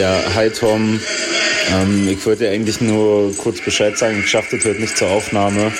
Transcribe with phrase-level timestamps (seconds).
[0.00, 0.98] Ja, hi Tom.
[1.70, 5.72] Ähm, ich wollte eigentlich nur kurz Bescheid sagen, ich schaffte heute nicht zur Aufnahme.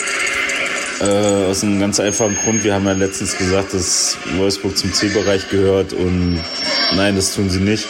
[1.00, 1.04] Äh,
[1.48, 2.62] aus einem ganz einfachen Grund.
[2.62, 6.38] Wir haben ja letztens gesagt, dass Wolfsburg zum Zielbereich gehört und
[6.94, 7.86] nein, das tun sie nicht.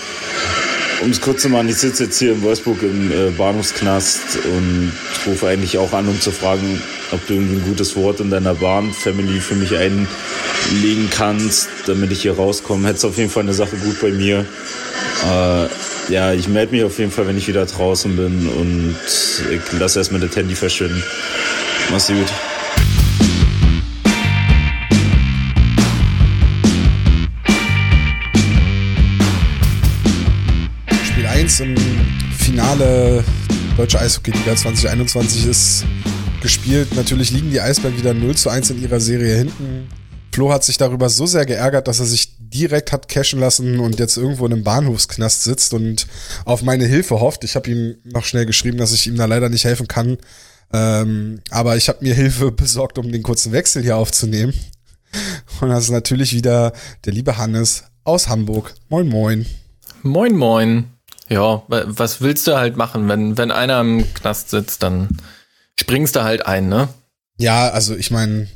[1.03, 4.93] Um es kurz zu machen, ich sitze jetzt hier in Wolfsburg im äh, Bahnhofsknast und
[5.27, 8.55] rufe eigentlich auch an, um zu fragen, ob du irgendwie ein gutes Wort in deiner
[8.55, 12.87] Bahn-Family für mich einlegen kannst, damit ich hier rauskomme.
[12.87, 14.47] Hättest auf jeden Fall eine Sache gut bei mir.
[15.25, 18.97] Äh, ja, ich melde mich auf jeden Fall, wenn ich wieder draußen bin und
[19.51, 21.03] ich lasse erstmal das Handy verschwinden.
[21.91, 22.27] Mach's gut.
[31.05, 31.77] Spiel 1 im
[32.37, 33.25] Finale
[33.77, 35.85] Deutsche Eishockey-Liga 2021 ist
[36.43, 36.89] gespielt.
[36.97, 39.89] Natürlich liegen die Eisbären wieder 0 zu 1 in ihrer Serie hinten.
[40.33, 43.99] Flo hat sich darüber so sehr geärgert, dass er sich direkt hat cashen lassen und
[43.99, 46.07] jetzt irgendwo in einem Bahnhofsknast sitzt und
[46.45, 47.45] auf meine Hilfe hofft.
[47.45, 50.19] Ich habe ihm noch schnell geschrieben, dass ich ihm da leider nicht helfen kann.
[50.73, 54.55] Ähm, aber ich habe mir Hilfe besorgt, um den kurzen Wechsel hier aufzunehmen.
[55.61, 56.73] Und das ist natürlich wieder
[57.05, 58.75] der liebe Hannes aus Hamburg.
[58.89, 59.47] Moin, moin.
[60.03, 60.85] Moin, moin.
[61.29, 63.09] Ja, was willst du halt machen?
[63.09, 65.09] Wenn, wenn einer im Knast sitzt, dann
[65.79, 66.89] springst du halt ein, ne?
[67.39, 68.49] Ja, also ich meine,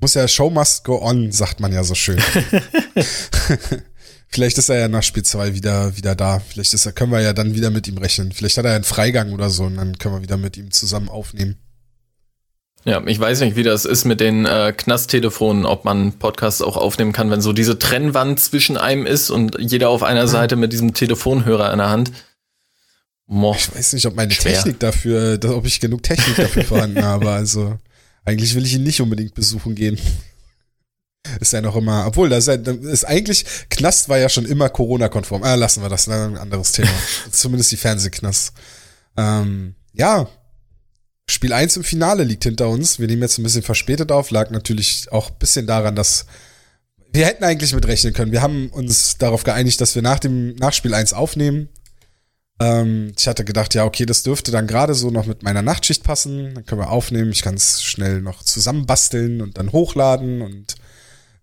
[0.00, 2.18] muss ja Show must go on, sagt man ja so schön.
[4.28, 6.38] Vielleicht ist er ja nach Spiel 2 wieder, wieder da.
[6.38, 8.30] Vielleicht ist er, können wir ja dann wieder mit ihm rechnen.
[8.30, 11.08] Vielleicht hat er einen Freigang oder so und dann können wir wieder mit ihm zusammen
[11.08, 11.56] aufnehmen.
[12.84, 16.76] Ja, ich weiß nicht, wie das ist mit den äh, Knasttelefonen, ob man Podcasts auch
[16.78, 20.72] aufnehmen kann, wenn so diese Trennwand zwischen einem ist und jeder auf einer Seite mit
[20.72, 22.12] diesem Telefonhörer in der Hand.
[23.26, 24.54] Mo, ich weiß nicht, ob meine schwer.
[24.54, 27.30] Technik dafür, ob ich genug Technik dafür vorhanden habe.
[27.30, 27.78] Also
[28.30, 29.98] eigentlich will ich ihn nicht unbedingt besuchen gehen.
[31.40, 35.42] Ist ja noch immer, obwohl, das ist, ist eigentlich, Knast war ja schon immer Corona-konform.
[35.42, 36.24] Ah, lassen wir das, ne?
[36.24, 36.88] ein anderes Thema.
[37.30, 38.54] Zumindest die Fernsehknast.
[39.18, 40.28] Ähm, ja,
[41.28, 42.98] Spiel 1 im Finale liegt hinter uns.
[42.98, 46.24] Wir nehmen jetzt ein bisschen verspätet auf, lag natürlich auch ein bisschen daran, dass
[47.12, 48.32] wir hätten eigentlich mit rechnen können.
[48.32, 51.68] Wir haben uns darauf geeinigt, dass wir nach dem Nachspiel 1 aufnehmen.
[52.60, 56.04] Ähm, ich hatte gedacht, ja, okay, das dürfte dann gerade so noch mit meiner Nachtschicht
[56.04, 56.54] passen.
[56.54, 57.32] Dann können wir aufnehmen.
[57.32, 60.76] Ich kann es schnell noch zusammenbasteln und dann hochladen und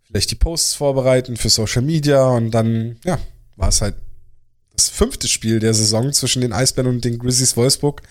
[0.06, 3.19] vielleicht die Posts vorbereiten für Social Media und dann, ja,
[3.57, 3.95] war es halt
[4.75, 8.03] das fünfte Spiel der Saison zwischen den Eisbären und den Grizzlies Wolfsburg,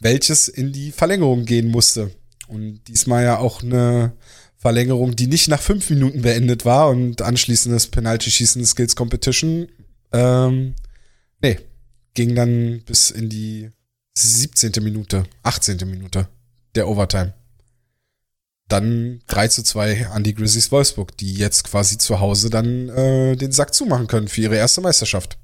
[0.00, 2.10] welches in die Verlängerung gehen musste.
[2.48, 4.12] Und diesmal ja auch eine
[4.56, 9.68] Verlängerung, die nicht nach fünf Minuten beendet war und anschließendes Penalty-Schießen Skills Competition.
[10.12, 10.74] Ähm,
[11.40, 11.58] nee,
[12.14, 13.70] ging dann bis in die
[14.16, 14.72] 17.
[14.82, 15.78] Minute, 18.
[15.88, 16.28] Minute
[16.74, 17.34] der Overtime.
[18.68, 23.36] Dann 3 zu 2 an die Grizzlies Wolfsburg, die jetzt quasi zu Hause dann äh,
[23.36, 25.38] den Sack zumachen können für ihre erste Meisterschaft.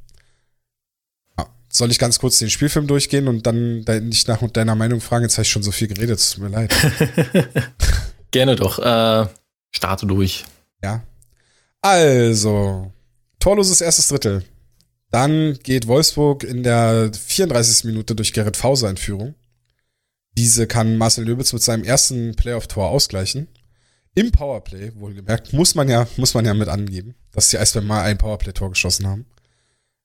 [1.77, 5.25] Soll ich ganz kurz den Spielfilm durchgehen und dann nicht nach deiner Meinung fragen?
[5.25, 6.73] Jetzt habe ich schon so viel geredet, es tut mir leid.
[8.31, 8.79] Gerne doch.
[8.79, 9.27] Äh,
[9.73, 10.45] starte durch.
[10.85, 11.03] Ja.
[11.81, 12.93] Also,
[13.41, 14.45] torloses erstes Drittel.
[15.15, 17.85] Dann geht Wolfsburg in der 34.
[17.85, 19.37] Minute durch Gerrit Fauser in Führung.
[20.37, 23.47] Diese kann Marcel Löbitz mit seinem ersten Playoff-Tor ausgleichen.
[24.17, 28.03] Im Powerplay, wohlgemerkt, muss man ja, muss man ja mit angeben, dass die Eisbären mal
[28.03, 29.27] ein Powerplay-Tor geschossen haben.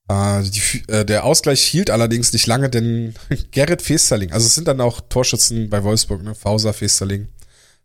[0.09, 3.15] Äh, die, äh, der Ausgleich hielt allerdings nicht lange, denn
[3.49, 6.35] Gerrit Festerling, also es sind dann auch Torschützen bei Wolfsburg, ne?
[6.35, 7.29] Fauser, Festerling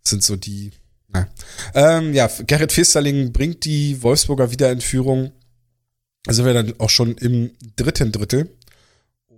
[0.07, 0.73] sind so die.
[1.09, 1.27] Na.
[1.75, 5.33] Ähm, ja, Gerrit Festerling bringt die Wolfsburger wieder in Führung.
[6.27, 8.51] Also wir dann auch schon im dritten Drittel.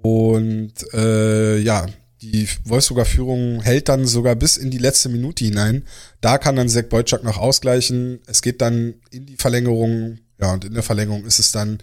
[0.03, 1.87] Und äh, ja,
[2.23, 5.85] die Wolfsburger Führung hält dann sogar bis in die letzte Minute hinein.
[6.21, 8.21] Da kann dann Zach Beutschak noch ausgleichen.
[8.27, 10.19] Es geht dann in die Verlängerung.
[10.41, 11.79] Ja, und in der Verlängerung ist es dann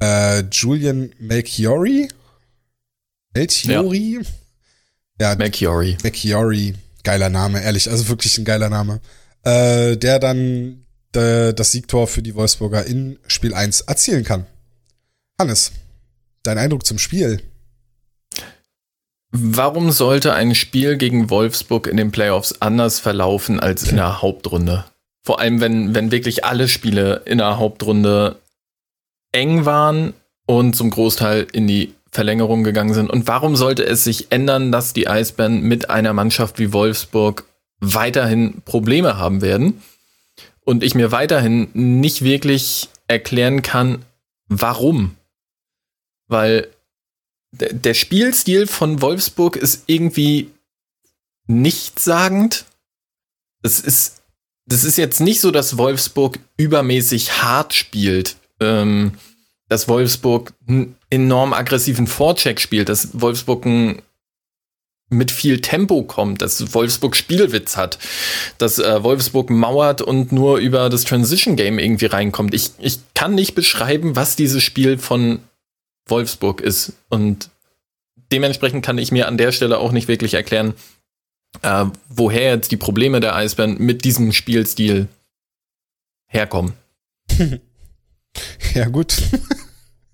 [0.00, 2.08] äh, Julian Melchiori.
[3.34, 4.20] Melchiori?
[5.18, 5.96] Ja, ja Melchiori.
[6.02, 6.74] Melchiori.
[7.04, 7.90] Geiler Name, ehrlich.
[7.90, 9.00] Also wirklich ein geiler Name.
[9.42, 14.46] Äh, der dann das Siegtor für die Wolfsburger in Spiel 1 erzielen kann.
[15.38, 15.72] Hannes,
[16.42, 17.42] dein Eindruck zum Spiel?
[19.32, 24.84] Warum sollte ein Spiel gegen Wolfsburg in den Playoffs anders verlaufen als in der Hauptrunde?
[25.22, 28.36] Vor allem, wenn, wenn wirklich alle Spiele in der Hauptrunde
[29.32, 30.14] eng waren
[30.46, 33.08] und zum Großteil in die Verlängerung gegangen sind.
[33.08, 37.44] Und warum sollte es sich ändern, dass die Eisbären mit einer Mannschaft wie Wolfsburg
[37.78, 39.80] weiterhin Probleme haben werden?
[40.64, 44.04] Und ich mir weiterhin nicht wirklich erklären kann,
[44.48, 45.16] warum.
[46.28, 46.68] Weil
[47.52, 50.50] der Spielstil von Wolfsburg ist irgendwie
[51.46, 52.64] nichtssagend.
[53.62, 54.22] Es ist,
[54.66, 59.12] das ist jetzt nicht so, dass Wolfsburg übermäßig hart spielt ähm,
[59.68, 64.02] dass Wolfsburg einen enorm aggressiven Vorcheck spielt, dass Wolfsburg ein
[65.10, 67.98] mit viel Tempo kommt, dass Wolfsburg Spielwitz hat,
[68.58, 72.54] dass äh, Wolfsburg mauert und nur über das Transition Game irgendwie reinkommt.
[72.54, 75.40] Ich, ich kann nicht beschreiben, was dieses Spiel von
[76.08, 76.92] Wolfsburg ist.
[77.08, 77.50] Und
[78.32, 80.74] dementsprechend kann ich mir an der Stelle auch nicht wirklich erklären,
[81.62, 85.08] äh, woher jetzt die Probleme der Eisbären mit diesem Spielstil
[86.26, 86.72] herkommen.
[88.74, 89.14] Ja, gut.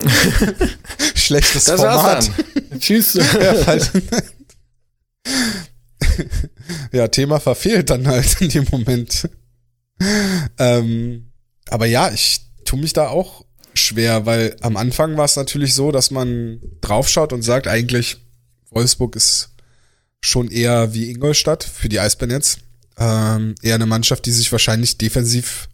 [1.14, 2.30] Schlechtes das Format.
[2.78, 3.14] Tschüss.
[3.34, 3.78] Ja.
[6.92, 9.28] Ja, Thema verfehlt dann halt in dem Moment.
[10.58, 11.32] Ähm,
[11.68, 13.44] aber ja, ich tue mich da auch
[13.74, 18.18] schwer, weil am Anfang war es natürlich so, dass man draufschaut und sagt, eigentlich
[18.70, 19.50] Wolfsburg ist
[20.20, 22.60] schon eher wie Ingolstadt für die Eisbären jetzt.
[22.98, 25.68] Ähm, eher eine Mannschaft, die sich wahrscheinlich defensiv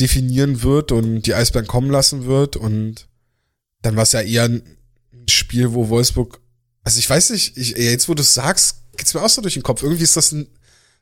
[0.00, 2.56] definieren wird und die Eisbären kommen lassen wird.
[2.56, 3.08] Und
[3.82, 4.62] dann war es ja eher ein
[5.28, 6.40] Spiel, wo Wolfsburg,
[6.84, 9.54] also ich weiß nicht, ich, jetzt wo du es sagst, geht's mir auch so durch
[9.54, 9.82] den Kopf.
[9.82, 10.46] Irgendwie ist das ein,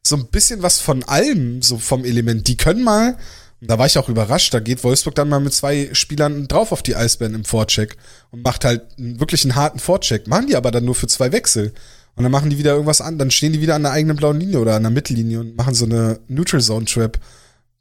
[0.03, 2.47] so ein bisschen was von allem, so vom Element.
[2.49, 3.19] Die können mal,
[3.61, 6.83] da war ich auch überrascht, da geht Wolfsburg dann mal mit zwei Spielern drauf auf
[6.83, 7.97] die Eisbären im Vorcheck
[8.31, 10.27] und macht halt wirklich einen harten Vorcheck.
[10.27, 11.73] Machen die aber dann nur für zwei Wechsel.
[12.15, 14.39] Und dann machen die wieder irgendwas an, dann stehen die wieder an der eigenen blauen
[14.39, 17.19] Linie oder an der Mittellinie und machen so eine Neutral Zone Trap.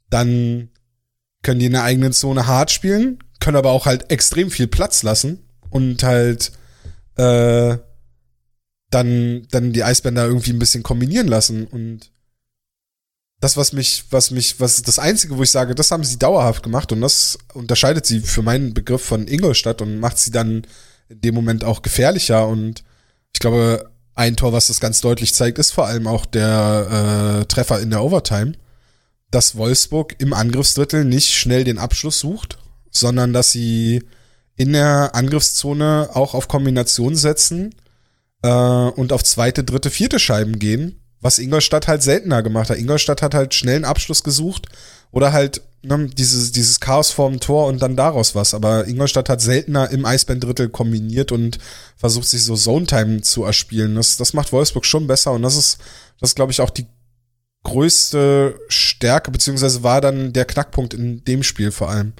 [0.08, 0.70] Dann
[1.42, 5.02] können die in der eigenen Zone hart spielen, können aber auch halt extrem viel Platz
[5.02, 6.52] lassen und halt
[7.16, 7.76] äh,
[8.92, 11.66] dann, dann die Eisbänder irgendwie ein bisschen kombinieren lassen.
[11.66, 12.10] Und
[13.40, 16.62] das, was mich, was mich, was das Einzige, wo ich sage, das haben sie dauerhaft
[16.62, 20.66] gemacht und das unterscheidet sie für meinen Begriff von Ingolstadt und macht sie dann
[21.08, 22.46] in dem Moment auch gefährlicher.
[22.46, 22.84] Und
[23.32, 27.44] ich glaube, ein Tor, was das ganz deutlich zeigt, ist vor allem auch der äh,
[27.46, 28.52] Treffer in der Overtime
[29.32, 32.58] dass Wolfsburg im Angriffsdrittel nicht schnell den Abschluss sucht,
[32.90, 34.04] sondern dass sie
[34.56, 37.74] in der Angriffszone auch auf Kombination setzen
[38.42, 42.78] äh, und auf zweite, dritte, vierte Scheiben gehen, was Ingolstadt halt seltener gemacht hat.
[42.78, 44.66] Ingolstadt hat halt schnell einen Abschluss gesucht
[45.10, 48.54] oder halt ne, dieses, dieses Chaos vorm Tor und dann daraus was.
[48.54, 51.58] Aber Ingolstadt hat seltener im Eisbären-Drittel kombiniert und
[51.96, 53.94] versucht sich so Zone-Time zu erspielen.
[53.94, 55.78] Das, das macht Wolfsburg schon besser und das ist,
[56.20, 56.86] das glaube ich, auch die
[57.64, 62.12] größte Stärke, beziehungsweise war dann der Knackpunkt in dem Spiel vor allem.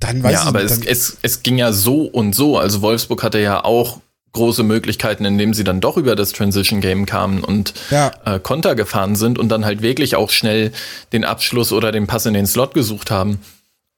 [0.00, 2.58] Dann weiß ja, ich, aber es, es, es ging ja so und so.
[2.58, 4.00] Also Wolfsburg hatte ja auch
[4.32, 8.12] große Möglichkeiten, indem sie dann doch über das Transition Game kamen und ja.
[8.24, 10.72] äh, Konter gefahren sind und dann halt wirklich auch schnell
[11.12, 13.40] den Abschluss oder den Pass in den Slot gesucht haben.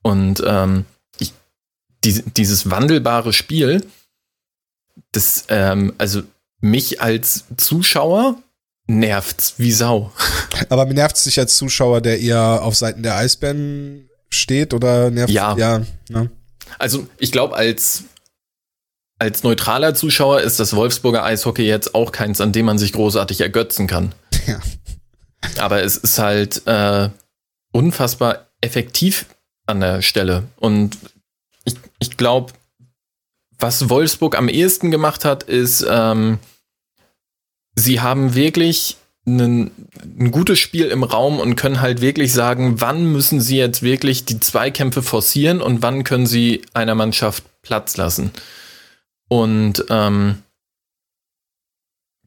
[0.03, 0.87] Und ähm,
[1.19, 1.33] ich,
[2.05, 3.87] die, dieses wandelbare Spiel,
[5.13, 6.23] das, ähm, also
[6.61, 8.37] mich als Zuschauer
[8.87, 10.13] nervt's wie Sau.
[10.69, 15.33] Aber nervt's dich als Zuschauer, der eher auf Seiten der Eisbären steht oder nervt?
[15.33, 15.57] Ja.
[15.57, 16.31] ja ne?
[16.79, 18.05] Also ich glaube, als
[19.25, 23.41] als neutraler Zuschauer ist das Wolfsburger Eishockey jetzt auch keins, an dem man sich großartig
[23.41, 24.15] ergötzen kann.
[24.47, 24.61] Ja.
[25.57, 27.09] Aber es ist halt äh,
[27.73, 29.25] unfassbar effektiv
[29.67, 30.45] an der Stelle.
[30.57, 30.99] Und
[31.65, 32.53] ich, ich glaube,
[33.59, 36.39] was Wolfsburg am ehesten gemacht hat, ist ähm,
[37.75, 39.71] sie haben wirklich ein,
[40.19, 44.27] ein gutes Spiel im Raum und können halt wirklich sagen, wann müssen sie jetzt wirklich
[44.27, 48.31] die Zweikämpfe forcieren und wann können sie einer Mannschaft Platz lassen.
[49.29, 50.43] Und ähm,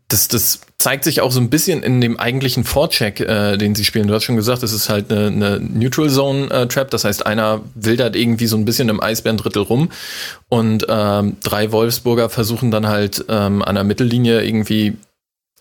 [0.10, 3.84] das, das zeigt sich auch so ein bisschen in dem eigentlichen Vorcheck, äh, den sie
[3.84, 4.08] spielen.
[4.08, 6.90] Du hast schon gesagt, es ist halt eine, eine Neutral Zone äh, Trap.
[6.92, 9.90] Das heißt, einer wildert irgendwie so ein bisschen im Eisbärendrittel rum
[10.48, 14.98] und ähm, drei Wolfsburger versuchen dann halt ähm, an der Mittellinie irgendwie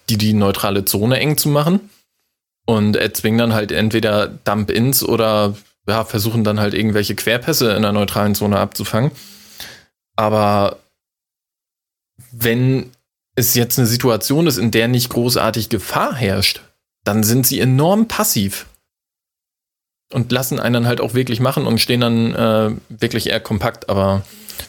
[0.08, 1.90] die die neutrale Zone eng zu machen
[2.66, 5.56] und erzwingen dann halt entweder Dump-Ins oder
[5.88, 9.12] ja, versuchen dann halt irgendwelche Querpässe in der neutralen Zone abzufangen.
[10.16, 10.78] Aber
[12.38, 12.90] wenn
[13.34, 16.62] es jetzt eine Situation ist, in der nicht großartig Gefahr herrscht,
[17.04, 18.66] dann sind sie enorm passiv
[20.12, 23.88] und lassen einen dann halt auch wirklich machen und stehen dann äh, wirklich eher kompakt.
[23.88, 24.22] Aber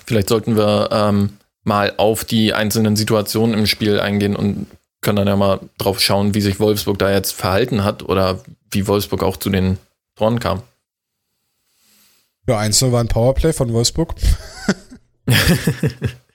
[0.05, 4.67] vielleicht sollten wir ähm, mal auf die einzelnen Situationen im Spiel eingehen und
[5.01, 8.87] können dann ja mal drauf schauen, wie sich Wolfsburg da jetzt verhalten hat oder wie
[8.87, 9.77] Wolfsburg auch zu den
[10.15, 10.63] Toren kam.
[12.47, 14.15] Ja, 1 war ein Powerplay von Wolfsburg.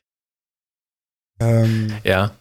[1.43, 1.93] ähm.
[2.05, 2.33] Ja.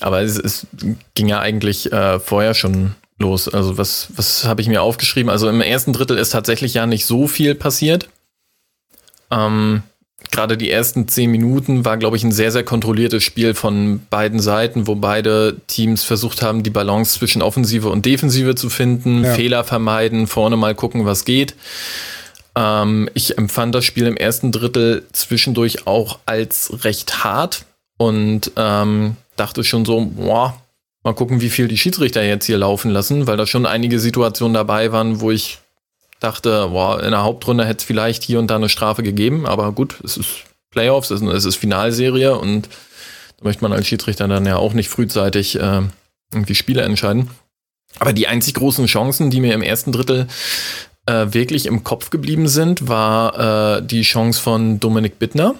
[0.00, 0.66] Aber es, es,
[1.14, 3.48] ging ja eigentlich äh, vorher schon los.
[3.48, 5.30] Also was, was habe ich mir aufgeschrieben?
[5.30, 8.08] Also im ersten Drittel ist tatsächlich ja nicht so viel passiert.
[9.30, 9.82] Ähm,
[10.30, 14.40] gerade die ersten zehn Minuten war, glaube ich, ein sehr, sehr kontrolliertes Spiel von beiden
[14.40, 19.34] Seiten, wo beide Teams versucht haben, die Balance zwischen Offensive und Defensive zu finden, ja.
[19.34, 21.54] Fehler vermeiden, vorne mal gucken, was geht.
[22.56, 27.64] Ähm, ich empfand das Spiel im ersten Drittel zwischendurch auch als recht hart
[28.00, 30.56] und ähm, dachte schon so, boah,
[31.04, 34.54] mal gucken, wie viel die Schiedsrichter jetzt hier laufen lassen, weil da schon einige Situationen
[34.54, 35.58] dabei waren, wo ich
[36.18, 39.72] dachte, boah, in der Hauptrunde hätte es vielleicht hier und da eine Strafe gegeben, aber
[39.72, 40.28] gut, es ist
[40.70, 42.70] Playoffs, es ist, Finalserie und
[43.36, 45.82] da möchte man als Schiedsrichter dann ja auch nicht frühzeitig äh,
[46.32, 47.28] irgendwie Spiele entscheiden.
[47.98, 50.26] Aber die einzig großen Chancen, die mir im ersten Drittel
[51.04, 55.54] äh, wirklich im Kopf geblieben sind, war äh, die Chance von Dominik Bittner,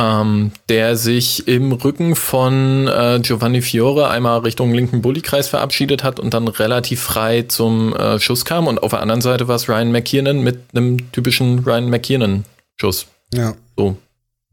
[0.00, 6.18] ähm, der sich im Rücken von äh, Giovanni Fiore einmal Richtung linken Bullykreis verabschiedet hat
[6.18, 8.66] und dann relativ frei zum äh, Schuss kam.
[8.66, 13.08] Und auf der anderen Seite war es Ryan McKiernan mit einem typischen Ryan McKiernan-Schuss.
[13.34, 13.54] Ja.
[13.76, 13.98] So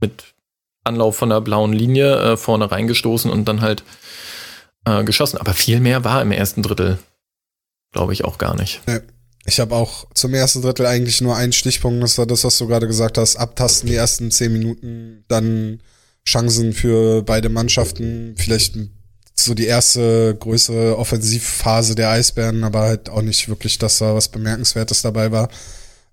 [0.01, 0.25] mit
[0.83, 3.83] Anlauf von der blauen Linie äh, vorne reingestoßen und dann halt
[4.83, 5.37] äh, geschossen.
[5.37, 6.99] Aber viel mehr war im ersten Drittel,
[7.93, 8.81] glaube ich, auch gar nicht.
[8.85, 8.99] Ja.
[9.49, 12.67] Ich habe auch zum ersten Drittel eigentlich nur einen Stichpunkt, das war das, was du
[12.67, 15.79] gerade gesagt hast, abtasten die ersten zehn Minuten, dann
[16.27, 18.75] Chancen für beide Mannschaften, vielleicht
[19.35, 24.27] so die erste größere Offensivphase der Eisbären, aber halt auch nicht wirklich, dass da was
[24.27, 25.47] Bemerkenswertes dabei war.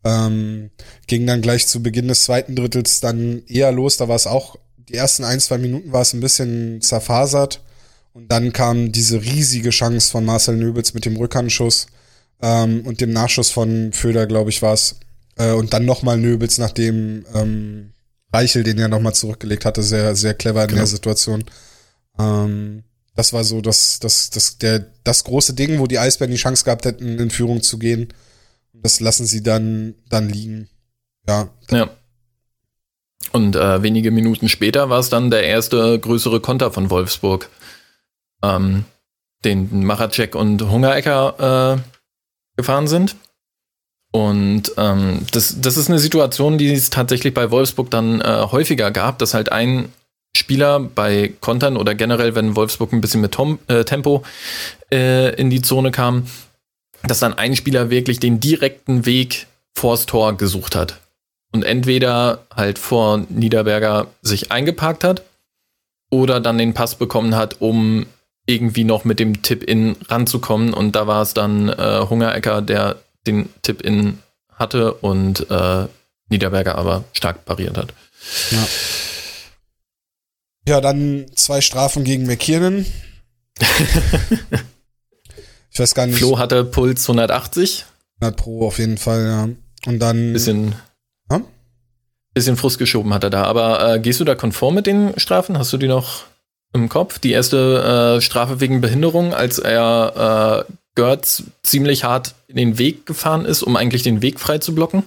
[0.05, 0.71] Ähm,
[1.09, 4.55] ging dann gleich zu Beginn des zweiten Drittels dann eher los, da war es auch,
[4.89, 7.63] die ersten ein, zwei Minuten war es ein bisschen zerfasert
[8.13, 11.89] und dann kam diese riesige Chance von Marcel Nöbels mit dem Rückhandschuss
[12.45, 14.97] ähm, und dem Nachschuss von Föder, glaube ich, war es.
[15.37, 17.95] Äh, und dann nochmal Nöbels, nachdem ähm,
[18.35, 20.81] Reichel den ja nochmal zurückgelegt hatte, sehr, sehr clever in genau.
[20.81, 21.45] der Situation.
[22.19, 22.85] Ähm,
[23.17, 26.65] das war so das, das, das, der, das große Ding, wo die Eisbären die Chance
[26.65, 28.09] gehabt hätten, in Führung zu gehen.
[28.75, 30.69] Das lassen sie dann, dann liegen.
[31.27, 31.49] Ja.
[31.71, 31.89] Ja.
[33.33, 37.49] Und äh, wenige Minuten später war es dann der erste größere Konter von Wolfsburg,
[38.43, 38.85] ähm,
[39.45, 41.94] den Maracek und Hungerecker äh,
[42.57, 43.17] gefahren sind.
[44.13, 48.93] Und ähm, das, das ist eine Situation, die es tatsächlich bei Wolfsburg dann äh, häufiger
[48.93, 49.93] gab, dass halt ein
[50.37, 54.23] Spieler bei Kontern oder generell, wenn Wolfsburg ein bisschen mit Tom, äh, Tempo
[54.93, 56.27] äh, in die Zone kam,
[57.03, 61.01] dass dann ein Spieler wirklich den direkten Weg vors Tor gesucht hat.
[61.53, 65.23] Und entweder halt vor Niederberger sich eingeparkt hat
[66.11, 68.07] oder dann den Pass bekommen hat, um
[68.47, 70.75] irgendwie noch mit dem Tip-In ranzukommen.
[70.75, 72.97] Und da war es dann äh, Hungerecker, der
[73.27, 74.19] den Tip-In
[74.53, 75.87] hatte und äh,
[76.29, 77.93] Niederberger aber stark pariert hat.
[78.51, 78.67] Ja.
[80.69, 82.87] ja, dann zwei Strafen gegen McKiernan.
[85.71, 86.19] ich weiß gar nicht.
[86.19, 87.85] Flo hatte Puls 180.
[88.21, 89.49] 100 Pro auf jeden Fall, ja.
[89.87, 90.33] Und dann.
[90.33, 90.75] Bisschen.
[91.31, 91.43] Ja?
[92.33, 93.45] Bisschen Frust geschoben hat er da.
[93.45, 95.59] Aber äh, gehst du da konform mit den Strafen?
[95.59, 96.25] Hast du die noch
[96.75, 97.19] im Kopf.
[97.19, 103.07] Die erste äh, Strafe wegen Behinderung, als er äh, Gertz ziemlich hart in den Weg
[103.07, 105.05] gefahren ist, um eigentlich den Weg frei zu blocken.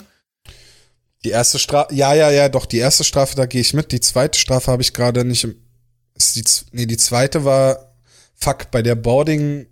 [1.23, 3.91] Die erste Strafe, ja, ja, ja, doch, die erste Strafe, da gehe ich mit.
[3.91, 5.55] Die zweite Strafe habe ich gerade nicht im.
[6.15, 7.93] Ist die, nee, die zweite war,
[8.33, 9.67] fuck, bei der Boarding,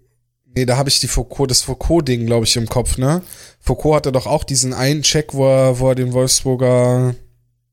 [0.54, 3.24] nee, da habe ich die Foucault, das Foucault-Ding, glaube ich, im Kopf, ne?
[3.60, 7.16] Foucault hatte doch auch diesen einen Check, wo er, wo er den Wolfsburger,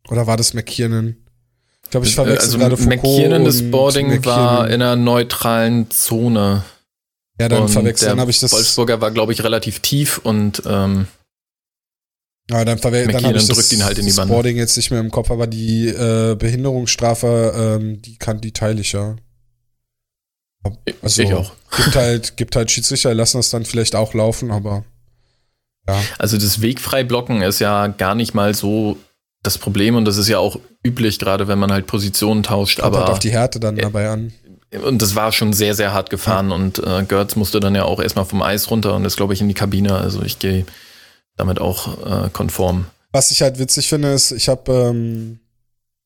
[0.09, 1.17] oder war das McKiernan?
[1.93, 4.25] Glaube, ich verwechsel also gerade Foucault McKiernan, Boarding McKiernan.
[4.25, 6.65] war in einer neutralen Zone.
[7.41, 8.53] Ja, dann verwechseln habe ich das.
[8.53, 11.07] Wolfsburger war, glaube ich, relativ tief und ähm,
[12.51, 14.35] ja, dann, dann habe ich das, ihn halt in die Bande.
[14.35, 18.81] Boarding jetzt nicht mehr im Kopf, aber die äh, Behinderungsstrafe, ähm, die kann die teile
[18.81, 19.17] ich ja.
[21.01, 21.53] Also, ich auch.
[21.77, 24.85] Gibt halt, gibt halt Schiedsrichter, lassen das dann vielleicht auch laufen, aber
[25.89, 26.01] ja.
[26.19, 28.99] Also das Wegfrei blocken ist ja gar nicht mal so
[29.43, 32.95] das Problem, und das ist ja auch üblich, gerade wenn man halt Positionen tauscht, Kommt
[32.95, 33.05] aber.
[33.05, 34.33] Halt auf die Härte dann äh, dabei an.
[34.85, 36.55] Und das war schon sehr, sehr hart gefahren ja.
[36.55, 39.41] und äh, Gertz musste dann ja auch erstmal vom Eis runter und ist, glaube ich,
[39.41, 39.97] in die Kabine.
[39.97, 40.65] Also ich gehe
[41.37, 42.87] damit auch äh, konform.
[43.11, 45.41] Was ich halt witzig finde, ist, ich habe ähm,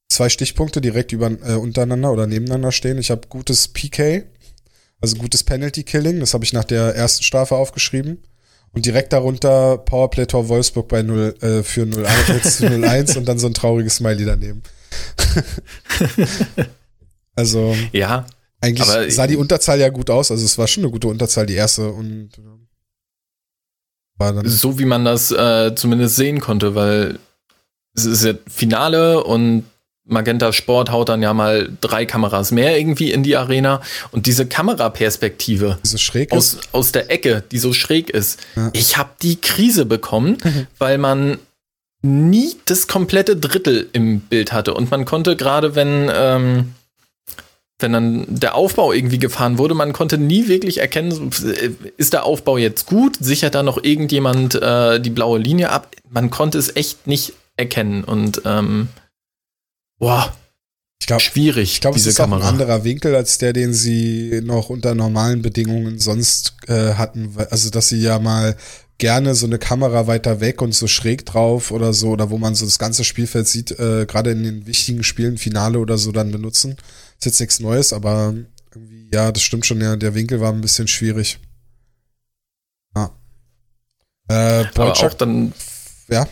[0.08, 2.98] zwei Stichpunkte direkt über, äh, untereinander oder nebeneinander stehen.
[2.98, 4.24] Ich habe gutes PK,
[5.00, 8.18] also gutes Penalty Killing, das habe ich nach der ersten Strafe aufgeschrieben.
[8.76, 13.46] Und direkt darunter Powerplay Tor Wolfsburg bei 0, äh, für 0-1 0-1 und dann so
[13.46, 14.62] ein trauriges Smiley daneben.
[17.34, 17.74] also.
[17.92, 18.26] Ja.
[18.60, 20.30] Eigentlich sah die Unterzahl ja gut aus.
[20.30, 21.90] Also es war schon eine gute Unterzahl, die erste.
[21.90, 22.32] Und
[24.18, 27.18] war dann so wie man das äh, zumindest sehen konnte, weil
[27.94, 29.64] es ist ja Finale und
[30.06, 33.82] Magenta Sport haut dann ja mal drei Kameras mehr irgendwie in die Arena
[34.12, 36.68] und diese Kameraperspektive so schräg aus, ist.
[36.72, 38.40] aus der Ecke, die so schräg ist.
[38.54, 38.70] Ja.
[38.72, 40.66] Ich habe die Krise bekommen, mhm.
[40.78, 41.38] weil man
[42.02, 46.74] nie das komplette Drittel im Bild hatte und man konnte gerade, wenn ähm,
[47.78, 51.30] wenn dann der Aufbau irgendwie gefahren wurde, man konnte nie wirklich erkennen,
[51.98, 55.88] ist der Aufbau jetzt gut, sichert da noch irgendjemand äh, die blaue Linie ab.
[56.08, 58.88] Man konnte es echt nicht erkennen und ähm,
[59.98, 60.34] boah,
[61.00, 61.74] ich glaub, schwierig.
[61.74, 62.40] Ich glaube, es ist Kamera.
[62.40, 67.34] auch ein anderer Winkel als der, den sie noch unter normalen Bedingungen sonst äh, hatten.
[67.50, 68.56] Also, dass sie ja mal
[68.98, 72.54] gerne so eine Kamera weiter weg und so schräg drauf oder so, oder wo man
[72.54, 76.32] so das ganze Spielfeld sieht, äh, gerade in den wichtigen Spielen, Finale oder so, dann
[76.32, 76.76] benutzen.
[77.18, 78.34] Ist jetzt nichts Neues, aber
[78.74, 81.38] irgendwie, ja, das stimmt schon, ja, der Winkel war ein bisschen schwierig.
[82.94, 83.10] Ja.
[84.28, 85.52] Äh, aber auch dann,
[86.08, 86.26] ja.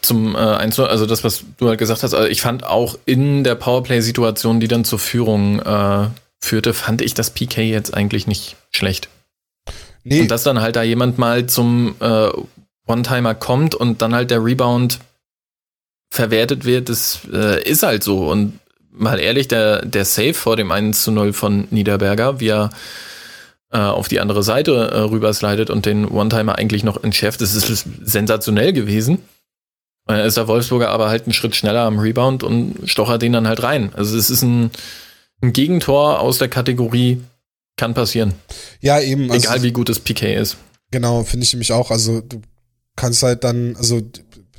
[0.00, 3.54] Zum äh, also das, was du halt gesagt hast, also ich fand auch in der
[3.54, 6.08] Powerplay-Situation, die dann zur Führung äh,
[6.40, 9.08] führte, fand ich das PK jetzt eigentlich nicht schlecht.
[10.04, 10.20] Nee.
[10.20, 12.28] Und dass dann halt da jemand mal zum äh,
[12.86, 15.00] One-Timer kommt und dann halt der Rebound
[16.10, 18.30] verwertet wird, das äh, ist halt so.
[18.30, 18.58] Und
[18.90, 22.70] mal ehrlich, der, der Save vor dem 1 zu 0 von Niederberger, wie er
[23.70, 27.86] äh, auf die andere Seite äh, rüberslidet und den One-Timer eigentlich noch entschärft, das ist
[28.02, 29.18] sensationell gewesen.
[30.08, 33.46] Dann ist der Wolfsburger aber halt einen Schritt schneller am Rebound und stochert den dann
[33.46, 33.92] halt rein.
[33.94, 34.70] Also es ist ein,
[35.42, 37.20] ein Gegentor aus der Kategorie
[37.76, 38.34] kann passieren.
[38.80, 39.30] Ja, eben.
[39.30, 40.56] Also Egal wie gut das PK ist.
[40.90, 41.90] Genau, finde ich nämlich auch.
[41.90, 42.40] Also du
[42.96, 44.00] kannst halt dann, also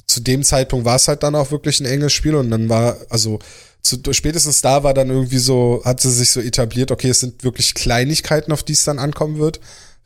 [0.05, 2.97] zu dem Zeitpunkt war es halt dann auch wirklich ein enges Spiel und dann war,
[3.09, 3.39] also
[3.81, 7.43] zu, spätestens da war dann irgendwie so, hat sie sich so etabliert, okay, es sind
[7.43, 9.59] wirklich Kleinigkeiten, auf die es dann ankommen wird,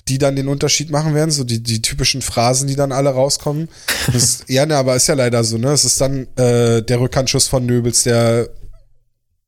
[0.07, 3.69] die dann den Unterschied machen werden, so die, die typischen Phrasen, die dann alle rauskommen.
[4.11, 5.71] Das, ja, ne, aber ist ja leider so, ne?
[5.71, 8.49] Es ist dann äh, der Rückhandschuss von Nöbels, der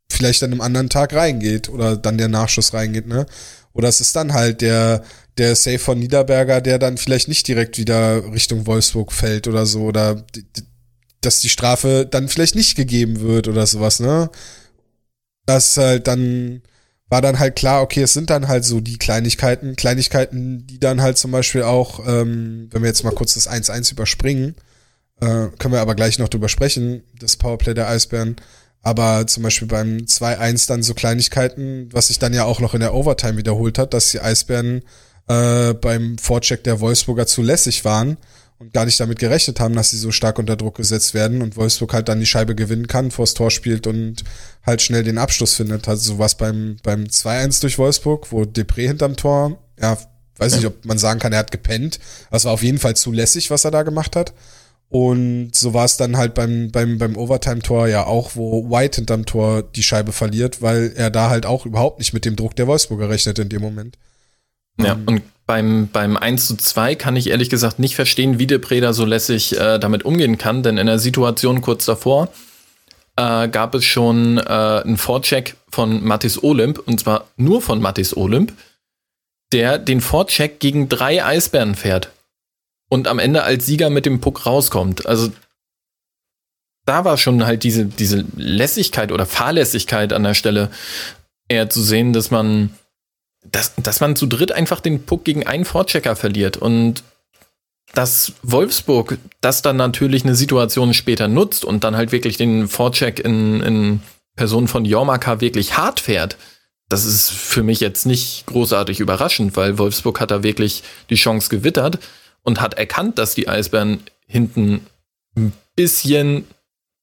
[0.09, 3.25] vielleicht an einem anderen Tag reingeht oder dann der Nachschuss reingeht, ne?
[3.73, 5.03] Oder es ist dann halt der,
[5.37, 9.81] der Save von Niederberger, der dann vielleicht nicht direkt wieder Richtung Wolfsburg fällt oder so,
[9.81, 10.23] oder
[11.19, 14.29] dass die Strafe dann vielleicht nicht gegeben wird oder sowas, ne?
[15.45, 16.61] Das halt dann
[17.09, 21.01] war dann halt klar, okay, es sind dann halt so die Kleinigkeiten, Kleinigkeiten, die dann
[21.01, 24.55] halt zum Beispiel auch, ähm, wenn wir jetzt mal kurz das 1-1 überspringen,
[25.21, 28.37] äh, können wir aber gleich noch drüber sprechen, das Powerplay der Eisbären,
[28.81, 32.81] aber zum Beispiel beim 2-1 dann so Kleinigkeiten, was sich dann ja auch noch in
[32.81, 34.81] der Overtime wiederholt hat, dass die Eisbären
[35.27, 38.17] äh, beim Vorcheck der Wolfsburger zu lässig waren
[38.65, 41.55] und gar nicht damit gerechnet haben, dass sie so stark unter Druck gesetzt werden und
[41.55, 44.23] Wolfsburg halt dann die Scheibe gewinnen kann, vors Tor spielt und
[44.65, 45.87] halt schnell den Abschluss findet.
[45.87, 49.97] Also sowas beim, beim 2-1 durch Wolfsburg, wo Depré hinterm Tor, ja,
[50.37, 51.99] weiß nicht, ob man sagen kann, er hat gepennt.
[52.31, 54.33] Das war auf jeden Fall zu lässig, was er da gemacht hat.
[54.89, 59.25] Und so war es dann halt beim, beim, beim Overtime-Tor ja auch, wo White hinterm
[59.25, 62.67] Tor die Scheibe verliert, weil er da halt auch überhaupt nicht mit dem Druck der
[62.67, 63.97] Wolfsburger rechnet in dem Moment.
[64.77, 68.47] Ja, ähm, und beim, beim 1 zu 2 kann ich ehrlich gesagt nicht verstehen, wie
[68.47, 72.29] der Preda so lässig äh, damit umgehen kann, denn in der Situation kurz davor
[73.15, 78.15] äh, gab es schon äh, einen Vorcheck von Mattis Olymp, und zwar nur von Mattis
[78.15, 78.53] Olymp,
[79.51, 82.11] der den Vorcheck gegen drei Eisbären fährt
[82.89, 85.05] und am Ende als Sieger mit dem Puck rauskommt.
[85.05, 85.31] Also
[86.85, 90.69] da war schon halt diese, diese Lässigkeit oder Fahrlässigkeit an der Stelle
[91.47, 92.71] eher zu sehen, dass man,
[93.51, 97.03] dass, dass man zu dritt einfach den Puck gegen einen Vorchecker verliert und
[97.93, 103.19] dass Wolfsburg das dann natürlich eine Situation später nutzt und dann halt wirklich den Vorcheck
[103.19, 103.99] in, in
[104.35, 106.37] Person von Jormaka wirklich hart fährt.
[106.89, 111.49] Das ist für mich jetzt nicht großartig überraschend, weil Wolfsburg hat da wirklich die Chance
[111.49, 111.99] gewittert
[112.43, 114.85] und hat erkannt, dass die Eisbären hinten
[115.35, 116.45] ein bisschen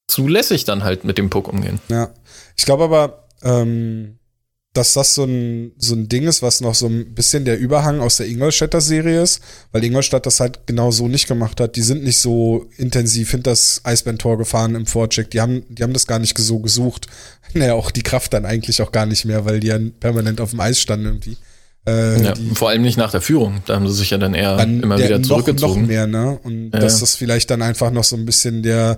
[0.07, 1.79] zulässig dann halt mit dem Puck umgehen.
[1.89, 2.11] Ja,
[2.55, 4.19] ich glaube aber, ähm,
[4.73, 8.01] dass das so ein, so ein Ding ist, was noch so ein bisschen der Überhang
[8.01, 9.39] aus der Ingolstädter Serie ist,
[9.71, 11.75] weil Ingolstadt das halt genau so nicht gemacht hat.
[11.75, 15.29] Die sind nicht so intensiv hinter das Eisbären-Tor gefahren im Vorcheck.
[15.29, 17.07] Die haben, die haben das gar nicht so gesucht.
[17.55, 20.49] Naja, auch die Kraft dann eigentlich auch gar nicht mehr, weil die ja permanent auf
[20.49, 21.37] dem Eis standen irgendwie.
[21.85, 23.61] Äh, ja, vor allem nicht nach der Führung.
[23.67, 25.73] Da haben sie sich ja dann eher dann immer wieder zurückgezogen.
[25.73, 26.39] Noch, noch mehr, ne?
[26.41, 26.79] Und ja.
[26.79, 28.97] dass das vielleicht dann einfach noch so ein bisschen der,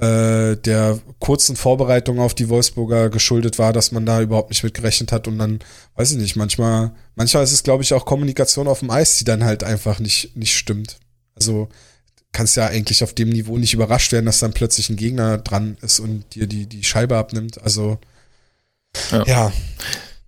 [0.00, 4.74] äh, der kurzen Vorbereitung auf die Wolfsburger geschuldet war, dass man da überhaupt nicht mit
[4.74, 5.60] gerechnet hat und dann,
[5.94, 9.24] weiß ich nicht, manchmal, manchmal ist es, glaube ich, auch Kommunikation auf dem Eis, die
[9.24, 10.98] dann halt einfach nicht, nicht stimmt.
[11.34, 11.68] Also
[12.32, 15.78] kannst ja eigentlich auf dem Niveau nicht überrascht werden, dass dann plötzlich ein Gegner dran
[15.80, 17.62] ist und dir die, die Scheibe abnimmt.
[17.62, 17.98] Also
[19.10, 19.24] ja.
[19.26, 19.52] ja.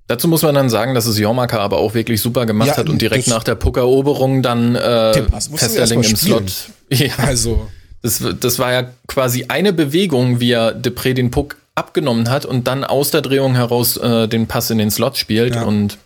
[0.06, 2.88] Dazu muss man dann sagen, dass es Jormaka aber auch wirklich super gemacht ja, hat
[2.88, 5.22] und direkt nach der Puckeroberung dann äh,
[5.54, 6.52] Festerling im Slot.
[6.90, 7.68] Ja, also.
[8.02, 12.66] Das, das war ja quasi eine Bewegung, wie er Depré den Puck abgenommen hat und
[12.66, 15.54] dann aus der Drehung heraus äh, den Pass in den Slot spielt.
[15.54, 15.64] Ja.
[15.64, 15.98] Und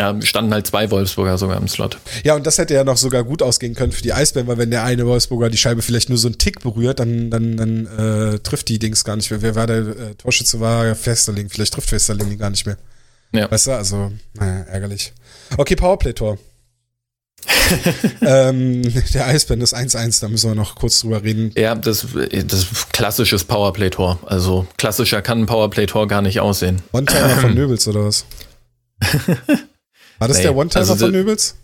[0.00, 1.98] Ja, standen halt zwei Wolfsburger sogar im Slot.
[2.22, 4.70] Ja, und das hätte ja noch sogar gut ausgehen können für die Eisbären, weil wenn
[4.70, 8.38] der eine Wolfsburger die Scheibe vielleicht nur so einen Tick berührt, dann, dann, dann äh,
[8.38, 9.42] trifft die Dings gar nicht mehr.
[9.42, 10.60] Wer war der äh, Torschütze?
[10.60, 11.48] War Festerling.
[11.48, 12.76] Vielleicht trifft Festerling die gar nicht mehr.
[13.32, 13.50] Ja.
[13.50, 15.12] Weißt du, also, naja, ärgerlich.
[15.56, 16.38] Okay, Powerplay-Tor.
[18.20, 18.82] ähm,
[19.14, 21.52] der Eisbären ist 1-1, da müssen wir noch kurz drüber reden.
[21.56, 22.06] Ja, das,
[22.46, 24.18] das klassisches Powerplay-Tor.
[24.26, 26.82] Also klassischer kann ein Powerplay-Tor gar nicht aussehen.
[26.92, 28.24] One-Timer von Nöbels oder was?
[30.18, 31.56] War das nee, der One-Timer also von Nöbels?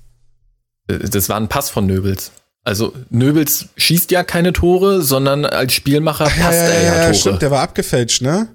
[0.87, 2.31] Das war ein Pass von Nöbels.
[2.63, 6.95] Also Nöbels schießt ja keine Tore, sondern als Spielmacher Ach, passt ja, ja, er ja,
[6.95, 7.15] ja Tore.
[7.15, 8.49] Stimmt, der war abgefälscht, ne?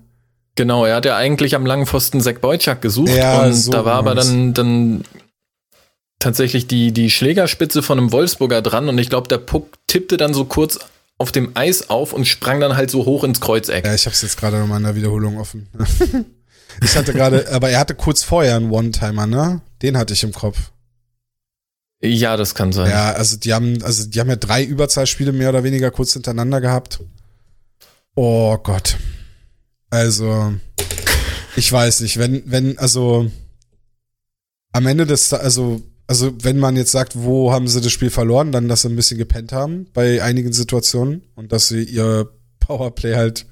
[0.55, 3.85] Genau, er hat ja eigentlich am langen Pfosten Zack Boyczak gesucht ja, und so da
[3.85, 5.03] war aber dann, dann
[6.19, 10.33] tatsächlich die, die Schlägerspitze von einem Wolfsburger dran und ich glaube, der Puck tippte dann
[10.33, 10.79] so kurz
[11.17, 13.85] auf dem Eis auf und sprang dann halt so hoch ins Kreuzeck.
[13.85, 15.67] Ja, ich hab's jetzt gerade nochmal in der Wiederholung offen.
[16.81, 19.61] ich hatte gerade, aber er hatte kurz vorher einen One-Timer, ne?
[19.81, 20.71] Den hatte ich im Kopf.
[22.01, 22.89] Ja, das kann sein.
[22.89, 26.61] Ja, also die haben, also die haben ja drei Überzahlspiele mehr oder weniger kurz hintereinander
[26.61, 27.01] gehabt.
[28.15, 28.97] Oh Gott.
[29.89, 30.53] Also,
[31.55, 33.29] ich weiß nicht, wenn, wenn, also
[34.71, 38.51] am Ende des, also, also wenn man jetzt sagt, wo haben sie das Spiel verloren,
[38.51, 42.27] dann, dass sie ein bisschen gepennt haben bei einigen Situationen und dass sie ihr
[42.59, 43.45] Powerplay halt,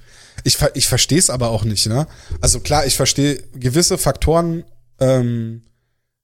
[0.44, 2.08] ich, ich verstehe es aber auch nicht, ne?
[2.42, 4.64] Also klar, ich verstehe gewisse Faktoren,
[5.00, 5.62] ähm,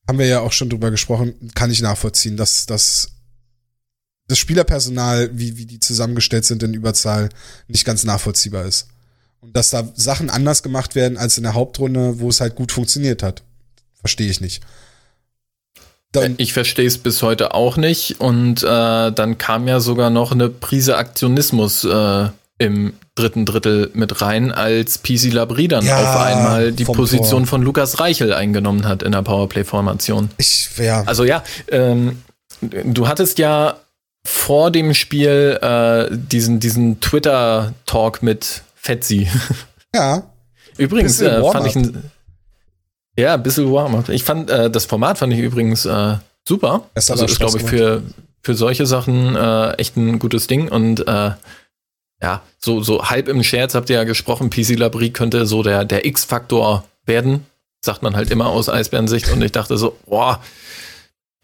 [0.08, 3.10] haben wir ja auch schon drüber gesprochen, kann ich nachvollziehen, dass, dass
[4.28, 7.30] das Spielerpersonal, wie, wie die zusammengestellt sind in Überzahl,
[7.68, 8.88] nicht ganz nachvollziehbar ist.
[9.40, 12.72] Und dass da Sachen anders gemacht werden als in der Hauptrunde, wo es halt gut
[12.72, 13.44] funktioniert hat.
[14.02, 14.64] Verstehe ich nicht.
[16.14, 18.20] Dann ich verstehe es bis heute auch nicht.
[18.20, 24.22] Und äh, dann kam ja sogar noch eine Prise Aktionismus äh, im dritten Drittel mit
[24.22, 27.48] rein, als PC Labri dann ja, auf einmal die Position Tor.
[27.48, 30.32] von Lukas Reichel eingenommen hat in der Powerplay-Formation.
[30.38, 31.04] Ich, ja.
[31.04, 32.24] Also ja, ähm,
[32.62, 33.76] du hattest ja
[34.26, 39.28] vor dem Spiel äh, diesen, diesen Twitter-Talk mit Fetzi.
[39.96, 40.24] Ja.
[40.80, 42.12] Übrigens äh, fand ich ein,
[43.18, 44.04] ja, ein bisschen warm.
[44.10, 46.16] Ich fand äh, das Format fand ich übrigens äh,
[46.48, 46.90] super.
[46.94, 48.04] Es also ist glaube ich für
[48.42, 51.32] für solche Sachen äh, echt ein gutes Ding und äh,
[52.22, 55.86] ja, so so halb im Scherz habt ihr ja gesprochen, PC Labrie könnte so der
[55.86, 57.46] der X-Faktor werden,
[57.82, 60.42] sagt man halt immer aus Eisbärensicht und ich dachte so, boah,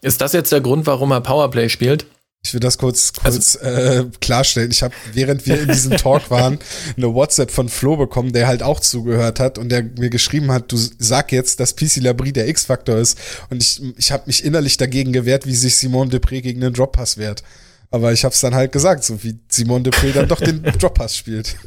[0.01, 2.05] ist das jetzt der Grund, warum er Powerplay spielt?
[2.41, 4.71] Ich will das kurz, kurz also, äh, klarstellen.
[4.71, 6.57] Ich habe, während wir in diesem Talk waren,
[6.95, 10.71] eine WhatsApp von Flo bekommen, der halt auch zugehört hat und der mir geschrieben hat,
[10.71, 13.19] du sag jetzt, dass PC Labrie der X-Faktor ist.
[13.49, 17.17] Und ich, ich habe mich innerlich dagegen gewehrt, wie sich Simon Depré gegen den Droppass
[17.17, 17.43] wehrt.
[17.91, 21.15] Aber ich habe es dann halt gesagt, so wie Simon Depré dann doch den Droppass
[21.15, 21.55] spielt.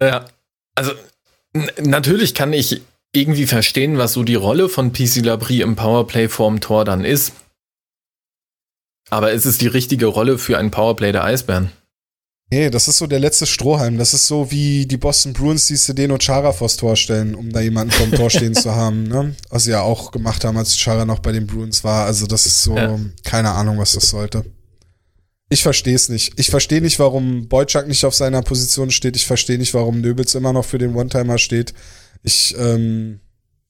[0.00, 0.26] Ja,
[0.76, 0.92] also
[1.80, 6.60] natürlich kann ich irgendwie verstehen, was so die Rolle von PC Labrie im Powerplay vorm
[6.60, 7.32] Tor dann ist.
[9.10, 11.70] Aber ist es die richtige Rolle für einen Powerplay der Eisbären?
[12.50, 13.98] Nee, das ist so der letzte Strohhalm.
[13.98, 17.60] Das ist so wie die Boston Bruins, die Sedeno Chara vors Tor stellen, um da
[17.60, 19.02] jemanden vom Tor stehen zu haben.
[19.02, 19.34] Ne?
[19.50, 22.06] Was sie ja auch gemacht haben, als Chara noch bei den Bruins war.
[22.06, 22.98] Also das ist so, ja.
[23.22, 24.44] keine Ahnung, was das sollte.
[25.50, 26.38] Ich verstehe es nicht.
[26.38, 29.16] Ich verstehe nicht, warum Boyczak nicht auf seiner Position steht.
[29.16, 31.74] Ich verstehe nicht, warum Nöbels immer noch für den One-Timer steht.
[32.22, 33.20] Ich, ähm,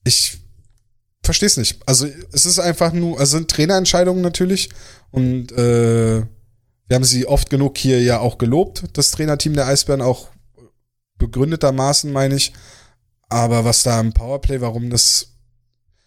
[0.04, 0.38] ich
[1.28, 1.78] verstehe es nicht.
[1.84, 4.70] Also es ist einfach nur, also sind Trainerentscheidungen natürlich
[5.10, 10.00] und äh, wir haben sie oft genug hier ja auch gelobt, das Trainerteam der Eisbären,
[10.00, 10.28] auch
[11.18, 12.54] begründetermaßen, meine ich.
[13.28, 15.34] Aber was da im Powerplay, warum das.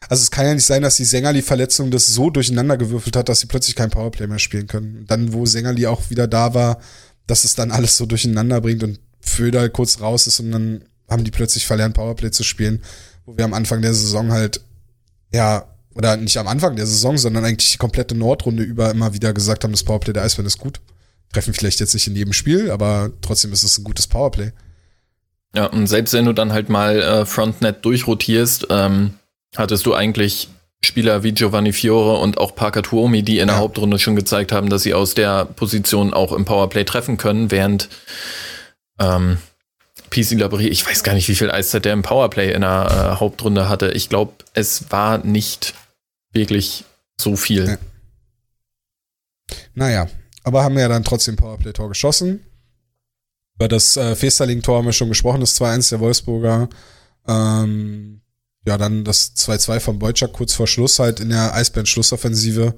[0.09, 3.41] Also es kann ja nicht sein, dass die Sängerli-Verletzung das so durcheinander gewürfelt hat, dass
[3.41, 5.05] sie plötzlich kein Powerplay mehr spielen können.
[5.07, 6.79] Dann, wo Sängerli auch wieder da war,
[7.27, 11.23] dass es dann alles so durcheinander bringt und Föder kurz raus ist und dann haben
[11.23, 12.81] die plötzlich verlernt, Powerplay zu spielen,
[13.27, 14.61] wo wir am Anfang der Saison halt
[15.33, 19.33] ja, oder nicht am Anfang der Saison, sondern eigentlich die komplette Nordrunde über immer wieder
[19.33, 20.79] gesagt haben, das Powerplay der Eisbären ist gut.
[21.33, 24.51] Treffen vielleicht jetzt nicht in jedem Spiel, aber trotzdem ist es ein gutes Powerplay.
[25.55, 29.15] Ja, und selbst wenn du dann halt mal äh, Frontnet durchrotierst, ähm,
[29.55, 30.49] hattest du eigentlich
[30.83, 34.69] Spieler wie Giovanni Fiore und auch Parker Tuomi, die in der Hauptrunde schon gezeigt haben,
[34.69, 37.89] dass sie aus der Position auch im Powerplay treffen können, während
[38.99, 39.37] ähm,
[40.11, 43.19] PC Labrie, ich weiß gar nicht, wie viel Eiszeit der im Powerplay in der äh,
[43.19, 43.91] Hauptrunde hatte.
[43.91, 45.73] Ich glaube, es war nicht
[46.31, 46.85] wirklich
[47.19, 47.67] so viel.
[47.67, 47.77] Ja.
[49.73, 50.07] Naja,
[50.43, 52.45] aber haben wir ja dann trotzdem Powerplay-Tor geschossen.
[53.55, 56.69] Über das äh, Festerling-Tor haben wir schon gesprochen, das 2-1 der Wolfsburger.
[57.27, 58.21] Ähm,
[58.65, 62.75] ja, dann das 2-2 von Boyczak kurz vor Schluss halt in der Eisbären-Schlussoffensive.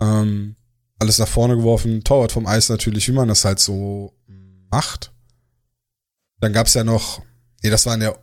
[0.00, 0.56] Ähm,
[0.98, 4.12] alles nach vorne geworfen, Torwart vom Eis natürlich, wie man das halt so
[4.70, 5.12] macht.
[6.42, 7.22] Dann gab's ja noch,
[7.62, 8.18] nee, das war in der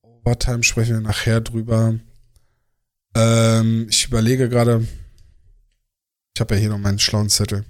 [0.00, 1.96] Overtime, sprechen wir nachher drüber.
[3.14, 4.88] Ähm, ich überlege gerade.
[6.34, 7.66] Ich habe ja hier noch meinen schlauen Zettel.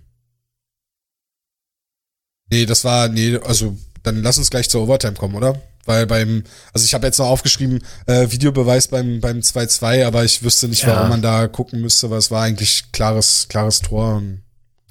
[2.49, 5.61] Nee, das war, nee, also dann lass uns gleich zur Overtime kommen, oder?
[5.85, 10.45] Weil beim, also ich habe jetzt noch aufgeschrieben, äh, Videobeweis beim beim 2-2, aber ich
[10.45, 11.09] wüsste nicht, warum ja.
[11.09, 14.23] man da gucken müsste, weil es war eigentlich klares, klares Tor.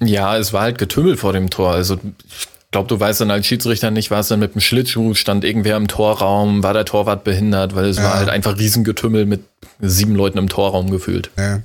[0.00, 1.72] ja, es war halt Getümmel vor dem Tor.
[1.72, 5.14] Also ich glaube, du weißt dann als Schiedsrichter nicht, war es dann mit dem Schlittschuh,
[5.14, 8.04] stand irgendwer im Torraum, war der Torwart behindert, weil es ja.
[8.04, 9.44] war halt einfach Riesengetümmel mit
[9.80, 11.30] sieben Leuten im Torraum gefühlt.
[11.38, 11.62] Ja.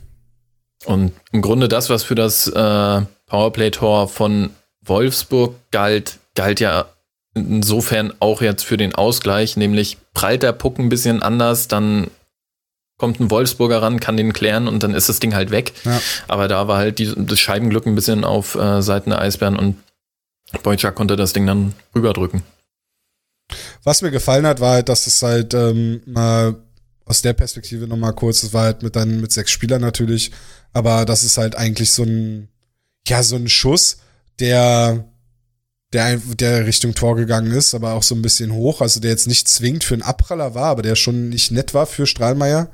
[0.85, 4.51] Und im Grunde das, was für das äh, Powerplay-Tor von
[4.85, 6.85] Wolfsburg galt, galt ja
[7.33, 12.07] insofern auch jetzt für den Ausgleich, nämlich prallt der Puck ein bisschen anders, dann
[12.97, 15.73] kommt ein Wolfsburger ran, kann den klären und dann ist das Ding halt weg.
[15.85, 16.01] Ja.
[16.27, 19.75] Aber da war halt die, das Scheibenglück ein bisschen auf äh, Seiten der Eisbären und
[20.63, 22.43] Boyczak konnte das Ding dann rüberdrücken.
[23.83, 26.55] Was mir gefallen hat, war halt, dass es halt ähm, mal
[27.05, 30.31] aus der Perspektive nochmal kurz, es war halt mit dann mit sechs Spielern natürlich,
[30.73, 32.49] aber das ist halt eigentlich so ein,
[33.07, 33.99] ja, so ein Schuss,
[34.39, 35.05] der
[35.93, 39.27] der, der Richtung Tor gegangen ist, aber auch so ein bisschen hoch, also der jetzt
[39.27, 42.69] nicht zwingend für einen Abpraller war, aber der schon nicht nett war für Strahlmeier,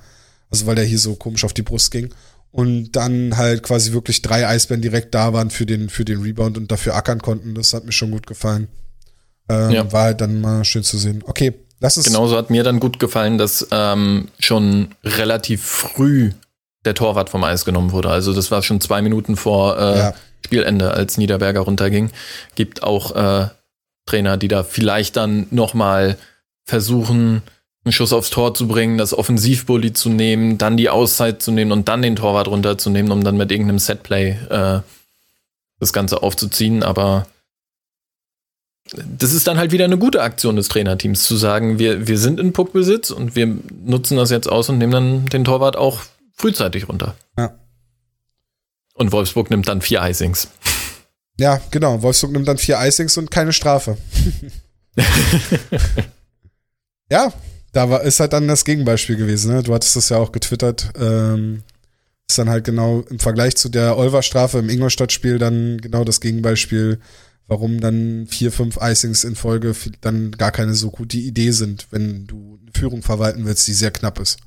[0.50, 2.14] also weil der hier so komisch auf die Brust ging.
[2.54, 6.56] Und dann halt quasi wirklich drei Eisbären direkt da waren für den, für den Rebound
[6.56, 7.56] und dafür ackern konnten.
[7.56, 8.68] Das hat mir schon gut gefallen.
[9.50, 9.92] Ähm, ja.
[9.92, 11.24] War halt dann mal schön zu sehen.
[11.26, 12.06] Okay, lass uns.
[12.06, 16.32] Genauso hat mir dann gut gefallen, dass ähm, schon relativ früh
[16.86, 18.10] der Torwart vom Eis genommen wurde.
[18.10, 20.13] Also das war schon zwei Minuten vor äh, ja.
[20.46, 22.12] Spielende, als Niederberger runterging.
[22.54, 23.48] Gibt auch äh,
[24.06, 26.18] Trainer, die da vielleicht dann nochmal
[26.66, 27.42] versuchen,
[27.86, 31.72] einen Schuss aufs Tor zu bringen, das Offensivbully zu nehmen, dann die Auszeit zu nehmen
[31.72, 34.80] und dann den Torwart runterzunehmen, um dann mit irgendeinem Setplay äh,
[35.80, 36.82] das Ganze aufzuziehen.
[36.82, 37.28] Aber
[38.96, 42.39] das ist dann halt wieder eine gute Aktion des Trainerteams, zu sagen, wir, wir sind
[42.39, 46.02] in Puckbesitz und wir nutzen das jetzt aus und nehmen dann den Torwart auch
[46.36, 47.15] frühzeitig runter.
[47.38, 47.54] Ja.
[48.93, 50.48] Und Wolfsburg nimmt dann vier Icings.
[51.39, 52.02] Ja, genau.
[52.02, 53.98] Wolfsburg nimmt dann vier Icings und keine Strafe.
[57.10, 57.34] ja,
[57.74, 59.54] da war, ist halt dann das Gegenbeispiel gewesen.
[59.54, 59.64] Ne?
[59.64, 60.92] Du hattest das ja auch getwittert.
[60.98, 61.64] Ähm,
[62.30, 67.00] ist dann halt genau im Vergleich zu der Olver-Strafe im Ingolstadt-Spiel dann genau das Gegenbeispiel,
[67.48, 72.26] warum dann vier, fünf Icings in Folge dann gar keine so gute Idee sind, wenn
[72.26, 74.38] du eine Führung verwalten willst, die sehr knapp ist.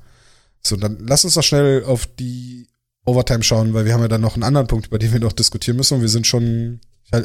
[0.63, 2.67] So, dann lass uns doch schnell auf die
[3.05, 5.33] Overtime schauen, weil wir haben ja dann noch einen anderen Punkt, über den wir noch
[5.33, 6.79] diskutieren müssen und wir sind schon,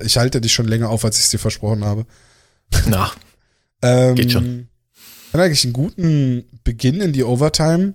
[0.05, 2.07] ich, halte dich schon länger auf, als ich es dir versprochen habe.
[2.87, 3.11] Na,
[3.83, 4.69] ähm, geht schon.
[5.33, 7.95] Hat eigentlich einen guten Beginn in die Overtime.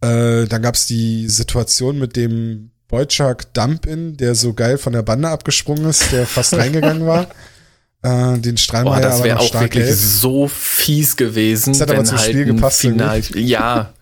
[0.00, 5.28] Äh, dann gab's die Situation mit dem Boyczak Dump-In, der so geil von der Bande
[5.28, 7.28] abgesprungen ist, der fast reingegangen war.
[8.02, 9.98] Äh, den Strahlmeier Boah, das wäre auch wirklich hält.
[9.98, 11.72] so fies gewesen.
[11.72, 12.80] Das hat aber zum halt Spiel gepasst.
[12.80, 13.92] Final, ja,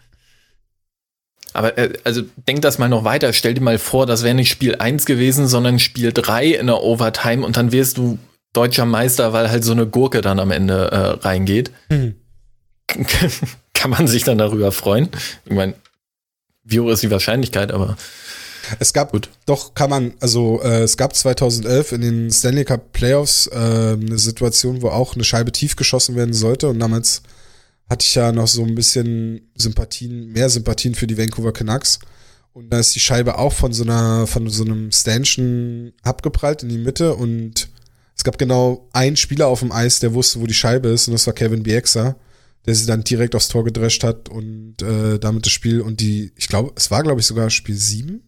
[1.57, 3.33] aber äh, also denk das mal noch weiter.
[3.33, 6.83] Stell dir mal vor, das wäre nicht Spiel 1 gewesen, sondern Spiel 3 in der
[6.83, 8.19] Overtime und dann wärst du
[8.57, 11.71] deutscher Meister, weil halt so eine Gurke dann am Ende äh, reingeht.
[11.89, 12.15] Mhm.
[13.75, 15.09] Kann man sich dann darüber freuen?
[15.45, 15.75] Ich meine,
[16.65, 17.97] wie hoch ist die Wahrscheinlichkeit, aber.
[18.81, 19.29] Es gab, Gut.
[19.45, 24.19] doch kann man, also äh, es gab 2011 in den Stanley Cup Playoffs äh, eine
[24.19, 27.23] Situation, wo auch eine Scheibe tief geschossen werden sollte und damals
[27.89, 32.01] hatte ich ja noch so ein bisschen Sympathien, mehr Sympathien für die Vancouver Canucks.
[32.53, 36.71] Und da ist die Scheibe auch von so einer, von so einem Stanchion abgeprallt in
[36.71, 37.69] die Mitte und
[38.17, 41.13] es gab genau einen Spieler auf dem Eis, der wusste, wo die Scheibe ist und
[41.13, 42.17] das war Kevin Bieksa,
[42.65, 46.33] der sie dann direkt aufs Tor gedrescht hat und äh, damit das Spiel und die,
[46.37, 48.23] ich glaube, es war glaube ich sogar Spiel 7?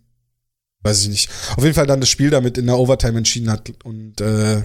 [0.83, 1.31] Weiß ich nicht.
[1.57, 4.63] Auf jeden Fall dann das Spiel damit in der Overtime entschieden hat und äh,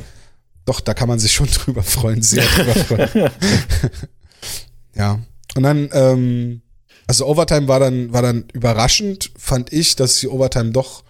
[0.65, 3.31] doch, da kann man sich schon drüber freuen, sehr drüber freuen.
[4.95, 5.19] Ja.
[5.55, 6.62] Und dann, ähm,
[7.07, 11.03] also Overtime war dann, war dann überraschend, fand ich, dass die Overtime doch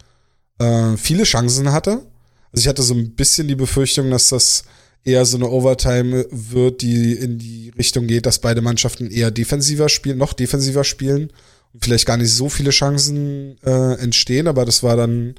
[0.59, 2.05] äh, viele Chancen hatte.
[2.53, 4.63] Also ich hatte so ein bisschen die Befürchtung, dass das
[5.03, 9.89] eher so eine Overtime wird, die in die Richtung geht, dass beide Mannschaften eher defensiver
[9.89, 11.31] spielen, noch defensiver spielen
[11.73, 15.35] und vielleicht gar nicht so viele Chancen äh, entstehen, aber das war dann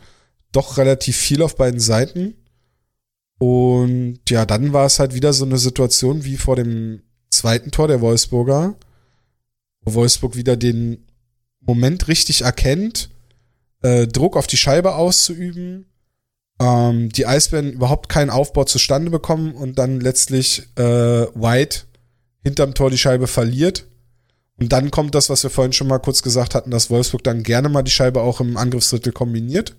[0.53, 2.35] doch relativ viel auf beiden Seiten.
[3.38, 7.88] Und ja, dann war es halt wieder so eine Situation wie vor dem zweiten Tor
[7.88, 8.77] der Wolfsburger,
[9.83, 11.07] wo Wolfsburg wieder den
[11.61, 13.11] Moment richtig erkennt,
[13.83, 15.87] äh, Druck auf die Scheibe auszuüben,
[16.61, 21.81] ähm, die Eisbären überhaupt keinen Aufbau zustande bekommen und dann letztlich äh, White
[22.43, 23.87] hinterm Tor die Scheibe verliert.
[24.57, 27.43] Und dann kommt das, was wir vorhin schon mal kurz gesagt hatten, dass Wolfsburg dann
[27.43, 29.77] gerne mal die Scheibe auch im Angriffsdrittel kombiniert.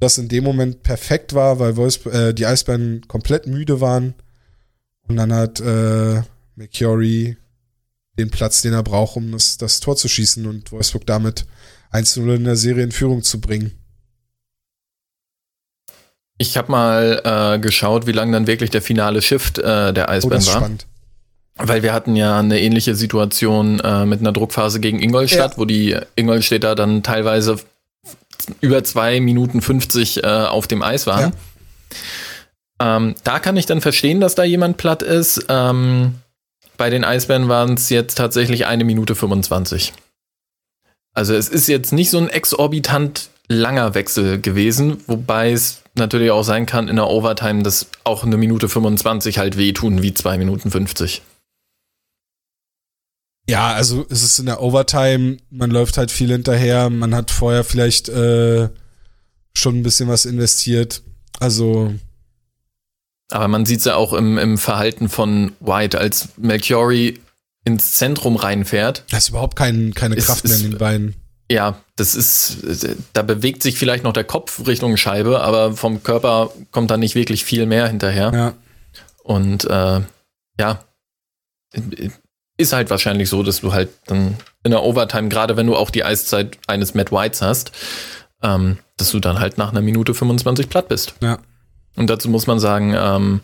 [0.00, 4.14] Das in dem Moment perfekt war, weil Wolfsburg, äh, die Eisbären komplett müde waren.
[5.08, 6.22] Und dann hat äh,
[6.56, 7.36] McCurry
[8.18, 11.46] den Platz, den er braucht, um das, das Tor zu schießen und Wolfsburg damit
[11.90, 13.72] 1-0 in der Serie in Führung zu bringen.
[16.38, 20.42] Ich habe mal äh, geschaut, wie lang dann wirklich der finale Shift äh, der Eisbären
[20.42, 20.56] oh, war.
[20.56, 20.86] Spannend.
[21.56, 25.58] Weil wir hatten ja eine ähnliche Situation äh, mit einer Druckphase gegen Ingolstadt, ja.
[25.58, 27.60] wo die Ingolstädter dann teilweise
[28.60, 31.32] über zwei Minuten 50 äh, auf dem Eis waren.
[32.80, 32.96] Ja.
[32.96, 35.46] Ähm, da kann ich dann verstehen, dass da jemand platt ist.
[35.48, 36.16] Ähm,
[36.76, 39.92] bei den Eisbären waren es jetzt tatsächlich eine Minute 25.
[41.14, 46.42] Also es ist jetzt nicht so ein exorbitant langer Wechsel gewesen, wobei es natürlich auch
[46.42, 50.70] sein kann in der Overtime, dass auch eine Minute 25 halt wehtun wie zwei Minuten
[50.70, 51.22] 50.
[53.48, 57.62] Ja, also es ist in der Overtime, man läuft halt viel hinterher, man hat vorher
[57.62, 58.68] vielleicht äh,
[59.54, 61.02] schon ein bisschen was investiert.
[61.40, 61.94] Also.
[63.30, 67.20] Aber man sieht es ja auch im, im Verhalten von White, als Melchiori
[67.64, 69.04] ins Zentrum reinfährt.
[69.10, 71.14] Da ist überhaupt kein, keine ist, Kraft mehr in den Beinen.
[71.50, 76.50] Ja, das ist, da bewegt sich vielleicht noch der Kopf Richtung Scheibe, aber vom Körper
[76.70, 78.32] kommt da nicht wirklich viel mehr hinterher.
[78.34, 78.54] Ja.
[79.22, 80.00] Und äh,
[80.58, 80.84] ja,
[82.56, 85.90] ist halt wahrscheinlich so, dass du halt dann in der Overtime, gerade wenn du auch
[85.90, 87.72] die Eiszeit eines Matt Whites hast,
[88.42, 91.14] ähm, dass du dann halt nach einer Minute 25 platt bist.
[91.20, 91.38] Ja.
[91.96, 93.40] Und dazu muss man sagen, ähm,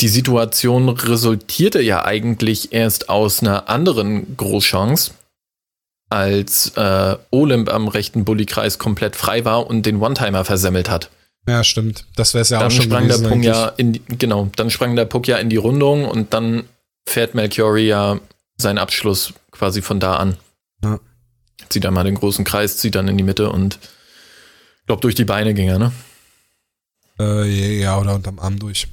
[0.00, 5.12] die Situation resultierte ja eigentlich erst aus einer anderen Großchance,
[6.08, 11.10] als äh, Olymp am rechten Bullykreis komplett frei war und den One-Timer versemmelt hat.
[11.48, 12.06] Ja, stimmt.
[12.16, 14.50] Das wäre es ja dann auch schon sprang gewesen, der Puck ja in die, genau,
[14.56, 16.64] dann sprang der Puck ja in die Rundung und dann
[17.08, 18.18] fährt Melchiori ja
[18.56, 20.36] seinen Abschluss quasi von da an.
[20.82, 20.98] Ja.
[21.68, 23.78] Zieht einmal den großen Kreis, zieht dann in die Mitte und
[24.86, 25.92] glaube durch die Beine ging er, ne?
[27.18, 28.88] Äh, ja, oder unterm Arm durch.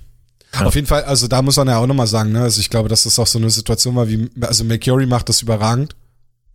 [0.53, 0.65] Ja.
[0.65, 2.41] Auf jeden Fall, also da muss man ja auch nochmal sagen, ne?
[2.41, 5.41] Also ich glaube, dass das auch so eine Situation war, wie, also Melchiori macht das
[5.41, 5.95] überragend,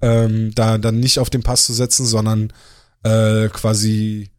[0.01, 2.53] ähm, da dann nicht auf den Pass zu setzen, sondern
[3.03, 4.31] äh, quasi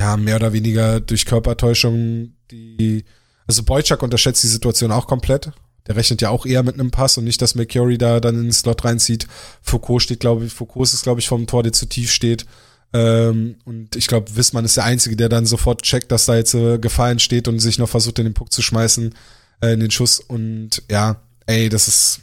[0.00, 3.04] ja mehr oder weniger durch Körpertäuschung die,
[3.46, 5.50] also Boyczak unterschätzt die Situation auch komplett.
[5.86, 8.42] Der rechnet ja auch eher mit einem Pass und nicht, dass McCurry da dann in
[8.44, 9.26] den Slot reinzieht.
[9.62, 12.46] Foucault steht, glaube ich, Foucault ist, glaube ich, vom Tor, der zu tief steht.
[12.92, 16.54] Ähm, und ich glaube, Wissmann ist der Einzige, der dann sofort checkt, dass da jetzt
[16.54, 19.14] äh, Gefahr entsteht und sich noch versucht, in den Puck zu schmeißen,
[19.62, 20.20] äh, in den Schuss.
[20.20, 22.20] Und ja, ey, das ist,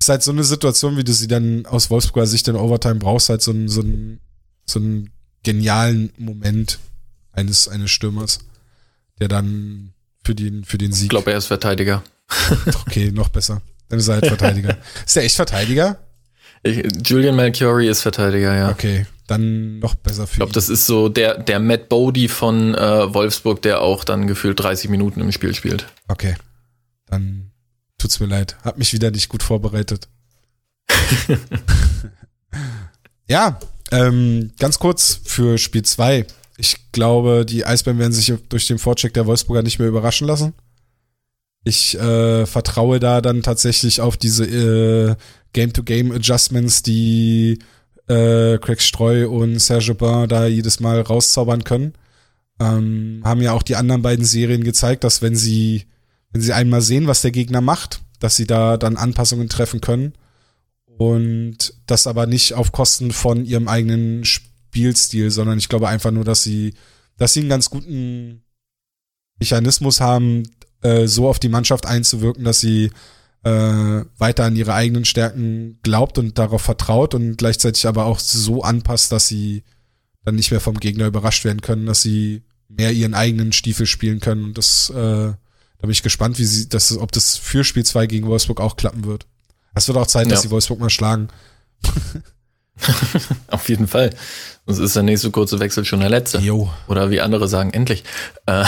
[0.00, 3.28] ist halt so eine Situation, wie du sie dann aus Wolfsburger Sicht in Overtime brauchst,
[3.28, 4.20] halt so ein, so ein,
[4.64, 5.10] so einen
[5.42, 6.78] genialen Moment
[7.32, 8.40] eines, eines Stürmers,
[9.20, 9.92] der dann
[10.24, 11.04] für den, für den Sieg.
[11.04, 12.02] Ich glaube, er ist Verteidiger.
[12.86, 13.60] okay, noch besser.
[13.88, 14.78] Dann ist er halt Verteidiger.
[15.06, 15.98] ist der echt Verteidiger?
[16.62, 18.70] Ich, Julian Malchiori ist Verteidiger, ja.
[18.70, 22.74] Okay, dann noch besser für Ich glaube, das ist so der, der Matt Bodie von
[22.74, 25.86] äh, Wolfsburg, der auch dann gefühlt 30 Minuten im Spiel spielt.
[26.08, 26.36] Okay,
[27.06, 27.49] dann
[28.00, 28.56] tut's mir leid.
[28.64, 30.08] Hab mich wieder nicht gut vorbereitet.
[33.28, 33.58] ja,
[33.92, 36.26] ähm, ganz kurz für Spiel 2.
[36.56, 40.52] Ich glaube, die Eisbären werden sich durch den Vorcheck der Wolfsburger nicht mehr überraschen lassen.
[41.64, 45.16] Ich äh, vertraue da dann tatsächlich auf diese äh,
[45.52, 47.58] Game-to-Game-Adjustments, die
[48.08, 51.94] äh, Craig Streu und Serge Bain da jedes Mal rauszaubern können.
[52.58, 55.86] Ähm, haben ja auch die anderen beiden Serien gezeigt, dass wenn sie,
[56.32, 60.14] wenn sie einmal sehen, was der Gegner macht, dass sie da dann Anpassungen treffen können.
[60.86, 66.12] Und das aber nicht auf Kosten von ihrem eigenen Spiel Spielstil, sondern ich glaube einfach
[66.12, 66.74] nur, dass sie,
[67.16, 68.42] dass sie einen ganz guten
[69.40, 70.44] Mechanismus haben,
[70.82, 72.92] äh, so auf die Mannschaft einzuwirken, dass sie
[73.42, 73.50] äh,
[74.18, 79.10] weiter an ihre eigenen Stärken glaubt und darauf vertraut und gleichzeitig aber auch so anpasst,
[79.10, 79.64] dass sie
[80.24, 84.20] dann nicht mehr vom Gegner überrascht werden können, dass sie mehr ihren eigenen Stiefel spielen
[84.20, 84.44] können.
[84.44, 85.32] Und das, äh,
[85.80, 88.76] da bin ich gespannt, wie sie, das, ob das für Spiel 2 gegen Wolfsburg auch
[88.76, 89.26] klappen wird.
[89.74, 90.32] Es wird auch Zeit, ja.
[90.32, 91.28] dass sie Wolfsburg mal schlagen.
[93.48, 94.10] Auf jeden Fall.
[94.66, 96.38] Sonst ist der nächste kurze Wechsel schon der letzte.
[96.38, 96.70] Jo.
[96.86, 98.04] Oder wie andere sagen, endlich.
[98.46, 98.64] Äh,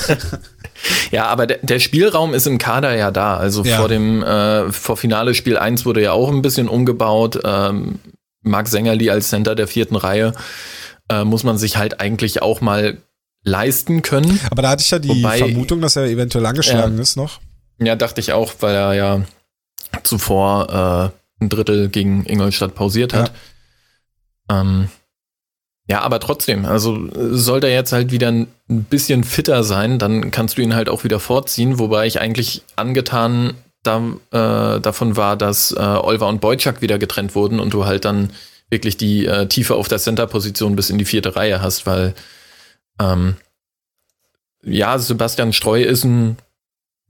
[1.10, 3.36] ja, aber der, der, Spielraum ist im Kader ja da.
[3.36, 3.78] Also ja.
[3.78, 7.40] vor dem äh, vor Finale Spiel 1 wurde ja auch ein bisschen umgebaut.
[7.44, 7.98] Ähm,
[8.42, 10.32] Marc Sängerli als Center der vierten Reihe
[11.08, 12.98] äh, muss man sich halt eigentlich auch mal
[13.46, 14.40] leisten können.
[14.50, 17.40] Aber da hatte ich ja die Wobei, Vermutung, dass er eventuell angeschlagen ja, ist noch.
[17.78, 19.22] Ja, dachte ich auch, weil er ja
[20.02, 23.32] zuvor äh, ein Drittel gegen Ingolstadt pausiert hat.
[24.50, 24.60] Ja.
[24.60, 24.88] Ähm,
[25.88, 30.58] ja, aber trotzdem, also sollte er jetzt halt wieder ein bisschen fitter sein, dann kannst
[30.58, 33.54] du ihn halt auch wieder vorziehen, wobei ich eigentlich angetan
[33.84, 34.02] da,
[34.32, 38.30] äh, davon war, dass äh, Olver und Boyczak wieder getrennt wurden und du halt dann
[38.68, 42.14] wirklich die äh, Tiefe auf der Center-Position bis in die vierte Reihe hast, weil
[42.98, 43.36] ähm,
[44.62, 46.36] ja, Sebastian Streu ist ein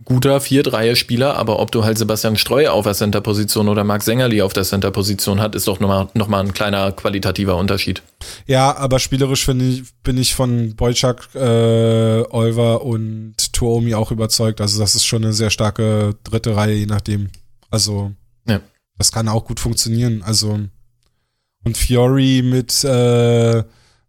[0.04, 4.52] guter Vier-Dreier-Spieler, aber ob du halt Sebastian Streu auf der Center-Position oder Marc Sängerli auf
[4.52, 8.02] der Center-Position hat, ist doch nochmal noch mal ein kleiner qualitativer Unterschied.
[8.46, 14.60] Ja, aber spielerisch ich, bin ich von Boyczak, äh, Olver und Tuomi auch überzeugt.
[14.60, 17.30] Also das ist schon eine sehr starke dritte Reihe, je nachdem.
[17.70, 18.12] Also
[18.46, 18.60] ja.
[18.98, 20.22] das kann auch gut funktionieren.
[20.22, 20.60] Also
[21.64, 23.64] und Fiori mit äh,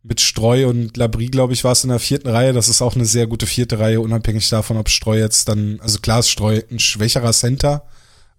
[0.08, 2.53] mit Streu und Labrie, glaube ich, war es in der vierten Reihe.
[2.53, 5.99] Das ist auch eine sehr gute vierte Reihe, unabhängig davon, ob Streu jetzt dann, also
[5.99, 7.84] klar ist Streu ein schwächerer Center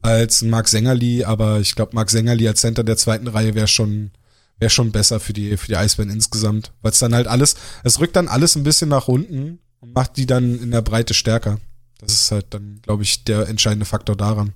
[0.00, 4.12] als Marc Sängerli, aber ich glaube, Marc Sängerli als Center der zweiten Reihe wäre schon,
[4.58, 6.72] wäre schon besser für die, für die Eisbären insgesamt.
[6.82, 10.16] Weil es dann halt alles, es rückt dann alles ein bisschen nach unten und macht
[10.16, 11.58] die dann in der Breite stärker.
[11.98, 14.52] Das ist halt dann, glaube ich, der entscheidende Faktor daran.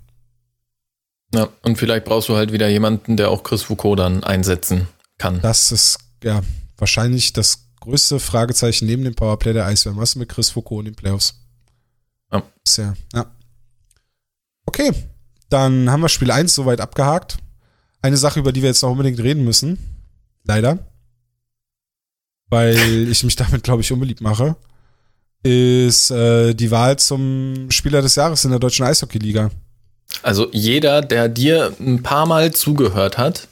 [1.35, 4.87] Ja, und vielleicht brauchst du halt wieder jemanden, der auch Chris Foucault dann einsetzen
[5.19, 5.41] kann.
[5.41, 6.43] Das ist, ja,
[6.83, 9.99] wahrscheinlich das größte Fragezeichen neben dem Powerplay der Eisbären.
[9.99, 11.41] Was mit Chris Foucault in den Playoffs?
[12.33, 12.43] Ja.
[12.67, 13.27] Sehr, ja.
[14.67, 14.93] Okay,
[15.49, 17.39] dann haben wir Spiel 1 soweit abgehakt.
[18.03, 19.79] Eine Sache, über die wir jetzt noch unbedingt reden müssen.
[20.43, 20.81] Leider.
[22.51, 22.77] Weil
[23.11, 24.57] ich mich damit, glaube ich, unbeliebt mache.
[25.45, 29.53] Ist äh, die Wahl zum Spieler des Jahres in der deutschen Eishockey-Liga.
[30.25, 33.47] Also jeder, der dir ein paar Mal zugehört hat,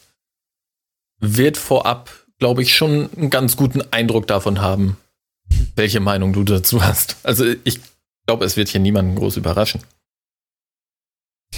[1.20, 4.96] wird vorab glaube ich, schon einen ganz guten Eindruck davon haben,
[5.76, 7.16] welche Meinung du dazu hast.
[7.22, 7.80] Also ich
[8.26, 9.82] glaube, es wird hier niemanden groß überraschen.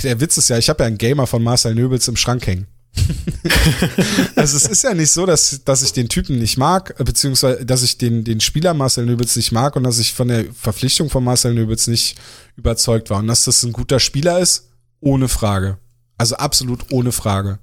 [0.03, 2.67] Der Witz ist ja, ich habe ja einen Gamer von Marcel Nöbels im Schrank hängen.
[4.37, 7.83] also es ist ja nicht so, dass, dass ich den Typen nicht mag, beziehungsweise dass
[7.83, 11.25] ich den, den Spieler Marcel Nöbels nicht mag und dass ich von der Verpflichtung von
[11.25, 12.17] Marcel Nöbels nicht
[12.57, 13.19] überzeugt war.
[13.19, 14.69] Und dass das ein guter Spieler ist,
[15.01, 15.79] ohne Frage.
[16.19, 17.59] Also absolut ohne Frage.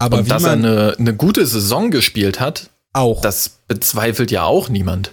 [0.00, 3.20] Aber und dass er eine, eine gute Saison gespielt hat, auch.
[3.20, 5.12] Das bezweifelt ja auch niemand.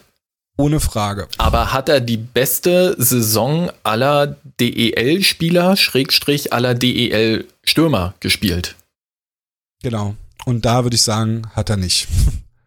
[0.58, 1.28] Ohne Frage.
[1.38, 8.76] Aber hat er die beste Saison aller DEL-Spieler, Schrägstrich aller DEL-Stürmer gespielt?
[9.84, 10.16] Genau.
[10.46, 12.08] Und da würde ich sagen, hat er nicht.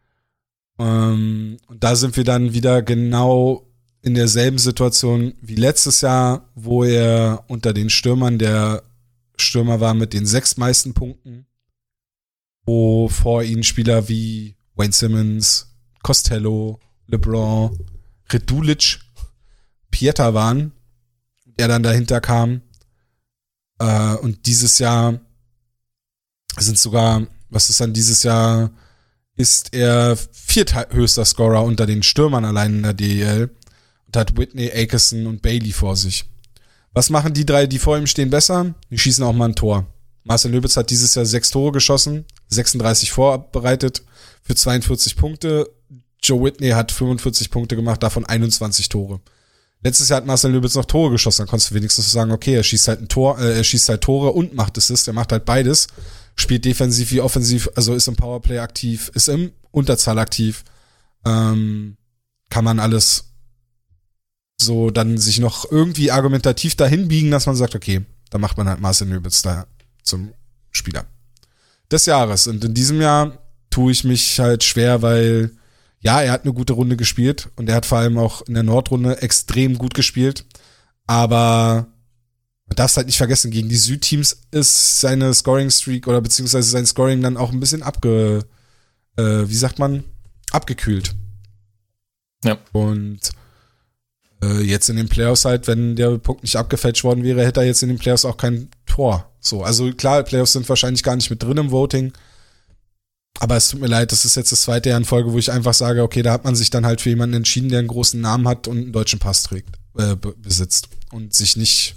[0.78, 3.64] ähm, und da sind wir dann wieder genau
[4.02, 8.82] in derselben Situation wie letztes Jahr, wo er unter den Stürmern der
[9.36, 11.46] Stürmer war mit den sechs meisten Punkten
[12.64, 17.78] wo vor ihnen Spieler wie Wayne Simmons, Costello, LeBron,
[18.30, 19.00] Redulic,
[19.90, 20.72] Pieter waren,
[21.44, 22.62] der dann dahinter kam.
[23.78, 25.20] Äh, und dieses Jahr
[26.58, 28.70] sind sogar, was ist dann dieses Jahr,
[29.36, 33.50] ist er vierthöchster Scorer unter den Stürmern allein in der DEL
[34.06, 36.24] und hat Whitney, Akerson und Bailey vor sich.
[36.92, 38.74] Was machen die drei, die vor ihm stehen, besser?
[38.90, 39.86] Die schießen auch mal ein Tor.
[40.24, 44.02] Marcel Löbitz hat dieses Jahr sechs Tore geschossen, 36 vorbereitet
[44.42, 45.70] für 42 Punkte.
[46.22, 49.20] Joe Whitney hat 45 Punkte gemacht, davon 21 Tore.
[49.82, 52.62] Letztes Jahr hat Marcel Löbitz noch Tore geschossen, dann konntest du wenigstens sagen, okay, er
[52.62, 55.46] schießt halt ein Tor, äh, er schießt halt Tore und macht Assist, er macht halt
[55.46, 55.86] beides,
[56.36, 60.64] spielt defensiv wie offensiv, also ist im Powerplay aktiv, ist im Unterzahl aktiv,
[61.24, 61.96] ähm,
[62.50, 63.32] kann man alles
[64.60, 68.68] so dann sich noch irgendwie argumentativ dahin biegen, dass man sagt, okay, da macht man
[68.68, 69.66] halt Marcel Löbitz da
[70.02, 70.34] zum
[70.72, 71.06] Spieler
[71.90, 72.46] des Jahres.
[72.46, 73.38] Und in diesem Jahr
[73.70, 75.50] tue ich mich halt schwer, weil
[76.00, 78.62] ja, er hat eine gute Runde gespielt und er hat vor allem auch in der
[78.62, 80.46] Nordrunde extrem gut gespielt.
[81.06, 81.88] Aber
[82.66, 86.86] man darf es halt nicht vergessen, gegen die Südteams ist seine Scoring-Streak oder beziehungsweise sein
[86.86, 88.44] Scoring dann auch ein bisschen abge,
[89.16, 90.04] äh, wie sagt man,
[90.52, 91.14] abgekühlt.
[92.44, 92.58] Ja.
[92.72, 93.20] Und
[94.42, 97.66] äh, jetzt in den Playoffs halt, wenn der Punkt nicht abgefälscht worden wäre, hätte er
[97.66, 99.29] jetzt in den Playoffs auch kein Tor.
[99.40, 102.12] So, also klar, Playoffs sind wahrscheinlich gar nicht mit drin im Voting.
[103.38, 105.50] Aber es tut mir leid, das ist jetzt das zweite Jahr in Folge, wo ich
[105.50, 108.20] einfach sage, okay, da hat man sich dann halt für jemanden entschieden, der einen großen
[108.20, 110.88] Namen hat und einen deutschen Pass trägt, äh, besitzt.
[111.10, 111.96] Und sich nicht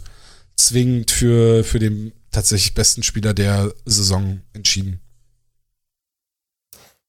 [0.55, 5.01] zwingend für, für den tatsächlich besten Spieler der Saison entschieden.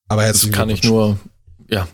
[0.09, 1.19] Aber herzlichen Das kann ich nur,
[1.69, 1.89] ja,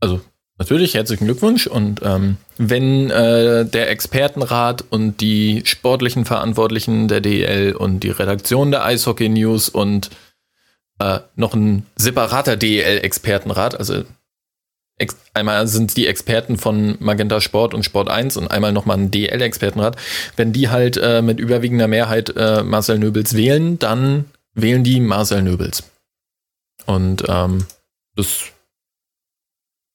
[0.00, 0.20] also
[0.56, 1.66] Natürlich, herzlichen Glückwunsch.
[1.66, 8.70] Und ähm, wenn äh, der Expertenrat und die sportlichen Verantwortlichen der DEL und die Redaktion
[8.70, 10.10] der Eishockey News und
[11.00, 14.04] äh, noch ein separater DEL-Expertenrat, also
[15.32, 19.96] einmal sind die Experten von Magenta Sport und Sport 1 und einmal nochmal ein DEL-Expertenrat,
[20.36, 25.42] wenn die halt äh, mit überwiegender Mehrheit äh, Marcel Nöbels wählen, dann wählen die Marcel
[25.42, 25.82] Nöbels.
[26.86, 27.66] Und ähm,
[28.14, 28.52] das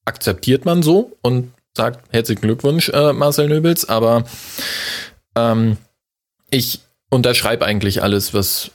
[0.09, 4.23] akzeptiert man so und sagt herzlichen Glückwunsch, äh, Marcel Nöbels, aber
[5.35, 5.77] ähm,
[6.49, 6.81] ich
[7.11, 8.71] unterschreibe eigentlich alles, was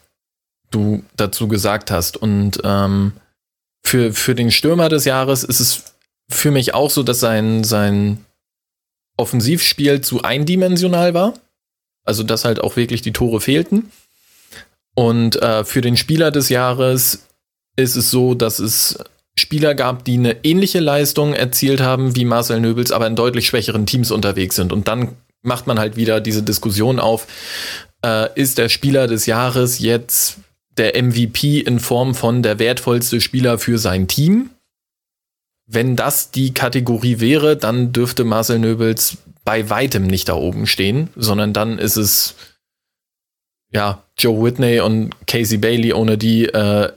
[0.71, 2.17] du dazu gesagt hast.
[2.17, 3.13] Und ähm,
[3.85, 5.97] für, für den Stürmer des Jahres ist es
[6.31, 8.25] für mich auch so, dass sein, sein
[9.17, 11.35] Offensivspiel zu eindimensional war.
[12.05, 13.91] Also, dass halt auch wirklich die Tore fehlten.
[14.95, 17.27] Und äh, für den Spieler des Jahres
[17.77, 18.99] ist es so, dass es
[19.45, 23.85] Spieler gab, die eine ähnliche Leistung erzielt haben wie Marcel Nöbels, aber in deutlich schwächeren
[23.85, 24.73] Teams unterwegs sind.
[24.73, 27.27] Und dann macht man halt wieder diese Diskussion auf,
[28.03, 30.39] äh, ist der Spieler des Jahres jetzt
[30.79, 34.49] der MVP in Form von der wertvollste Spieler für sein Team?
[35.67, 41.11] Wenn das die Kategorie wäre, dann dürfte Marcel Nöbels bei weitem nicht da oben stehen,
[41.17, 42.35] sondern dann ist es
[43.71, 46.91] ja Joe Whitney und Casey Bailey, ohne die äh,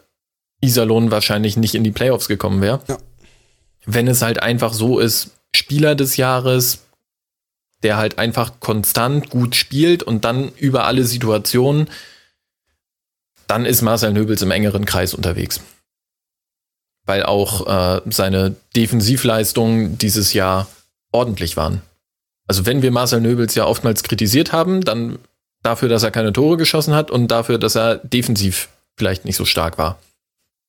[0.62, 2.82] Iserlohn wahrscheinlich nicht in die Playoffs gekommen wäre.
[2.88, 2.98] Ja.
[3.86, 6.80] Wenn es halt einfach so ist, Spieler des Jahres,
[7.84, 11.90] der halt einfach konstant gut spielt und dann über alle Situationen,
[13.48, 15.62] dann ist Marcel Nöbels im engeren Kreis unterwegs.
[17.06, 20.68] Weil auch äh, seine Defensivleistungen dieses Jahr
[21.12, 21.82] ordentlich waren.
[22.48, 25.20] Also wenn wir Marcel Nöbels ja oftmals kritisiert haben, dann
[25.64, 29.46] dafür, dass er keine Tore geschossen hat und dafür, dass er defensiv vielleicht nicht so
[29.46, 30.00] stark war.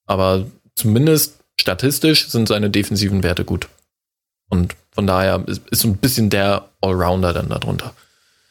[0.08, 3.68] Aber zumindest statistisch sind seine defensiven Werte gut.
[4.48, 7.94] Und von daher ist, ist so ein bisschen der Allrounder dann darunter.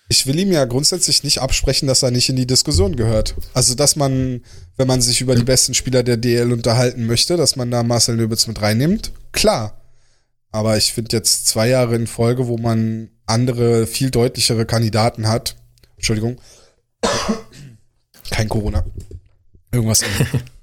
[0.09, 3.35] Ich will ihm ja grundsätzlich nicht absprechen, dass er nicht in die Diskussion gehört.
[3.53, 4.41] Also, dass man,
[4.77, 8.15] wenn man sich über die besten Spieler der DL unterhalten möchte, dass man da Marcel
[8.15, 9.81] Löbitz mit reinnimmt, klar.
[10.51, 15.57] Aber ich finde jetzt zwei Jahre in Folge, wo man andere, viel deutlichere Kandidaten hat.
[15.97, 16.39] Entschuldigung.
[18.29, 18.85] Kein Corona.
[19.71, 20.03] Irgendwas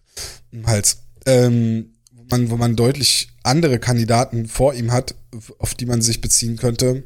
[0.50, 0.98] im Hals.
[1.26, 5.14] Ähm, wo, man, wo man deutlich andere Kandidaten vor ihm hat,
[5.58, 7.04] auf die man sich beziehen könnte.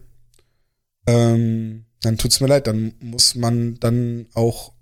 [1.06, 4.72] Ähm, dann tut's mir leid, dann muss man dann auch,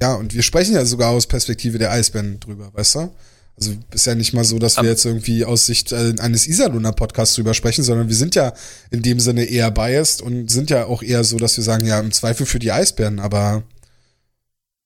[0.00, 3.10] ja, und wir sprechen ja sogar aus Perspektive der Eisbären drüber, weißt du?
[3.56, 6.90] Also ist ja nicht mal so, dass wir jetzt irgendwie aus Sicht äh, eines Isaluna
[6.90, 8.52] Podcasts drüber sprechen, sondern wir sind ja
[8.90, 12.00] in dem Sinne eher biased und sind ja auch eher so, dass wir sagen, ja,
[12.00, 13.62] im Zweifel für die Eisbären, aber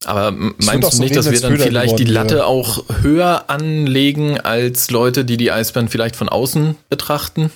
[0.04, 2.46] aber meinst du nicht, dass wir dann vielleicht die Latte wäre.
[2.46, 7.50] auch höher anlegen als Leute, die die Eisbären vielleicht von außen betrachten?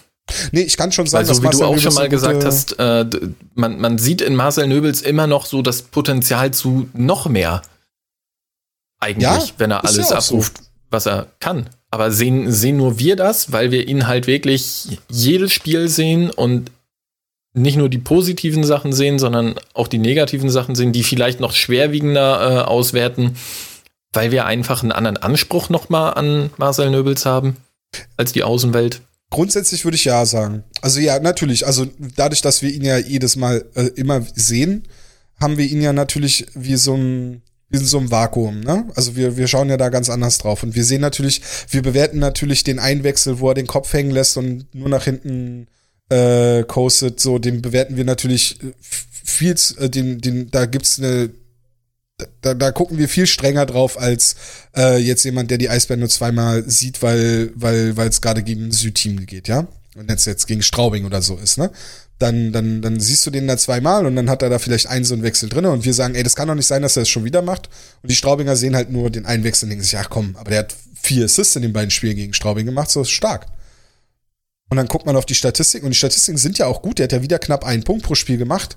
[0.51, 2.79] Nee, ich kann schon sagen, Weil so wie Marcel du auch schon mal gesagt hast,
[2.79, 3.07] äh,
[3.55, 7.63] man, man sieht in Marcel Nöbels immer noch so das Potenzial zu noch mehr.
[9.01, 10.65] Eigentlich, ja, wenn er alles ja abruft, so.
[10.91, 11.69] was er kann.
[11.91, 16.71] Aber sehen, sehen nur wir das, weil wir ihn halt wirklich jedes Spiel sehen und
[17.55, 21.53] nicht nur die positiven Sachen sehen, sondern auch die negativen Sachen sehen, die vielleicht noch
[21.53, 23.37] schwerwiegender äh, auswerten,
[24.13, 27.57] weil wir einfach einen anderen Anspruch nochmal an Marcel Nöbels haben
[28.17, 29.03] als die Außenwelt.
[29.31, 30.65] Grundsätzlich würde ich ja sagen.
[30.81, 31.67] Also ja, natürlich.
[31.67, 31.87] Also
[32.17, 34.85] dadurch, dass wir ihn ja jedes Mal äh, immer sehen,
[35.41, 38.85] haben wir ihn ja natürlich wie so ein in so einem Vakuum, ne?
[38.95, 40.63] Also wir, wir schauen ja da ganz anders drauf.
[40.63, 41.41] Und wir sehen natürlich,
[41.71, 45.69] wir bewerten natürlich den Einwechsel, wo er den Kopf hängen lässt und nur nach hinten
[46.13, 48.59] äh, coastet, so, den bewerten wir natürlich
[49.25, 51.31] viel, äh, den, den, da gibt's eine
[52.41, 54.37] da, da gucken wir viel strenger drauf als
[54.77, 58.71] äh, jetzt jemand, der die Eisbären nur zweimal sieht, weil weil weil es gerade gegen
[58.71, 59.67] Südteam geht, ja.
[59.97, 61.71] Und jetzt jetzt gegen Straubing oder so ist, ne?
[62.19, 65.05] Dann dann dann siehst du den da zweimal und dann hat er da vielleicht einen
[65.05, 67.03] so einen Wechsel drin und wir sagen, ey, das kann doch nicht sein, dass er
[67.03, 67.69] es schon wieder macht.
[68.03, 70.51] Und die Straubinger sehen halt nur den einen Wechsel und denken sich, ach komm, aber
[70.51, 73.47] der hat vier Assists in den beiden Spielen gegen Straubing gemacht, so ist stark.
[74.73, 76.99] Und dann guckt man auf die Statistiken und die Statistiken sind ja auch gut.
[76.99, 78.77] Der hat ja wieder knapp einen Punkt pro Spiel gemacht.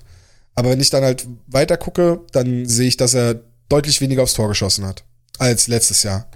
[0.54, 3.40] Aber wenn ich dann halt weiter gucke, dann sehe ich, dass er
[3.70, 5.04] deutlich weniger aufs Tor geschossen hat
[5.38, 6.28] als letztes Jahr.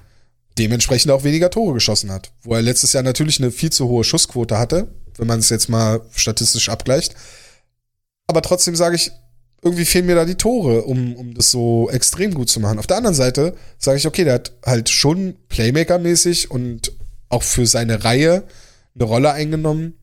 [0.56, 2.32] Dementsprechend auch weniger Tore geschossen hat.
[2.40, 4.88] Wo er letztes Jahr natürlich eine viel zu hohe Schussquote hatte,
[5.18, 7.14] wenn man es jetzt mal statistisch abgleicht.
[8.28, 9.12] Aber trotzdem sage ich,
[9.60, 12.78] irgendwie fehlen mir da die Tore, um, um das so extrem gut zu machen.
[12.78, 16.92] Auf der anderen Seite sage ich, okay, der hat halt schon Playmaker-mäßig und
[17.28, 18.44] auch für seine Reihe
[19.00, 19.94] eine Rolle eingenommen,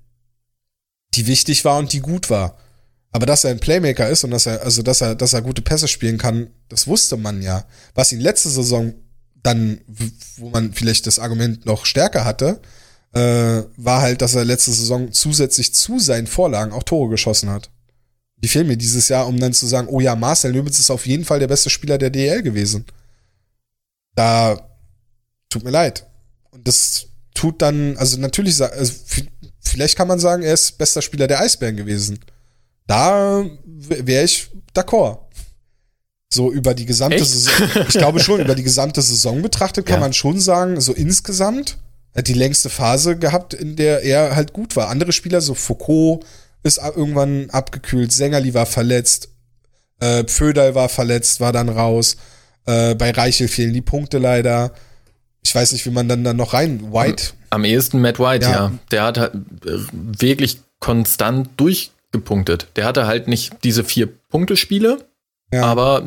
[1.13, 2.57] die wichtig war und die gut war.
[3.11, 5.61] Aber dass er ein Playmaker ist und dass er, also dass er, dass er gute
[5.61, 7.65] Pässe spielen kann, das wusste man ja.
[7.95, 8.93] Was ihn letzte Saison
[9.43, 9.79] dann,
[10.37, 12.59] wo man vielleicht das Argument noch stärker hatte,
[13.13, 17.71] äh, war halt, dass er letzte Saison zusätzlich zu seinen Vorlagen auch Tore geschossen hat.
[18.37, 21.07] Die fehlen mir dieses Jahr, um dann zu sagen, oh ja, Marcel Löwitz ist auf
[21.07, 22.85] jeden Fall der beste Spieler der DL gewesen.
[24.15, 24.69] Da
[25.49, 26.05] tut mir leid.
[26.51, 27.06] Und das
[27.38, 28.93] tut dann, also natürlich, also
[29.61, 32.19] vielleicht kann man sagen, er ist bester Spieler der Eisbären gewesen.
[32.88, 35.19] Da wäre ich d'accord.
[36.33, 37.29] So über die gesamte Echt?
[37.29, 37.53] Saison.
[37.88, 40.01] Ich glaube schon, über die gesamte Saison betrachtet kann ja.
[40.01, 41.77] man schon sagen, so insgesamt
[42.15, 44.89] hat die längste Phase gehabt, in der er halt gut war.
[44.89, 46.25] Andere Spieler, so Foucault
[46.63, 49.29] ist irgendwann abgekühlt, Sängerli war verletzt,
[49.99, 52.17] äh, Pföderl war verletzt, war dann raus.
[52.65, 54.73] Äh, bei Reichel fehlen die Punkte leider.
[55.47, 56.91] Ich weiß nicht, wie man dann da noch rein.
[56.91, 57.31] White?
[57.49, 58.51] Am, am ehesten Matt White, ja.
[58.51, 58.71] ja.
[58.91, 59.31] Der hat halt
[59.93, 62.67] wirklich konstant durch gepunktet.
[62.75, 65.05] Der hatte halt nicht diese vier Punktespiele,
[65.53, 65.63] Ja.
[65.63, 66.03] Aber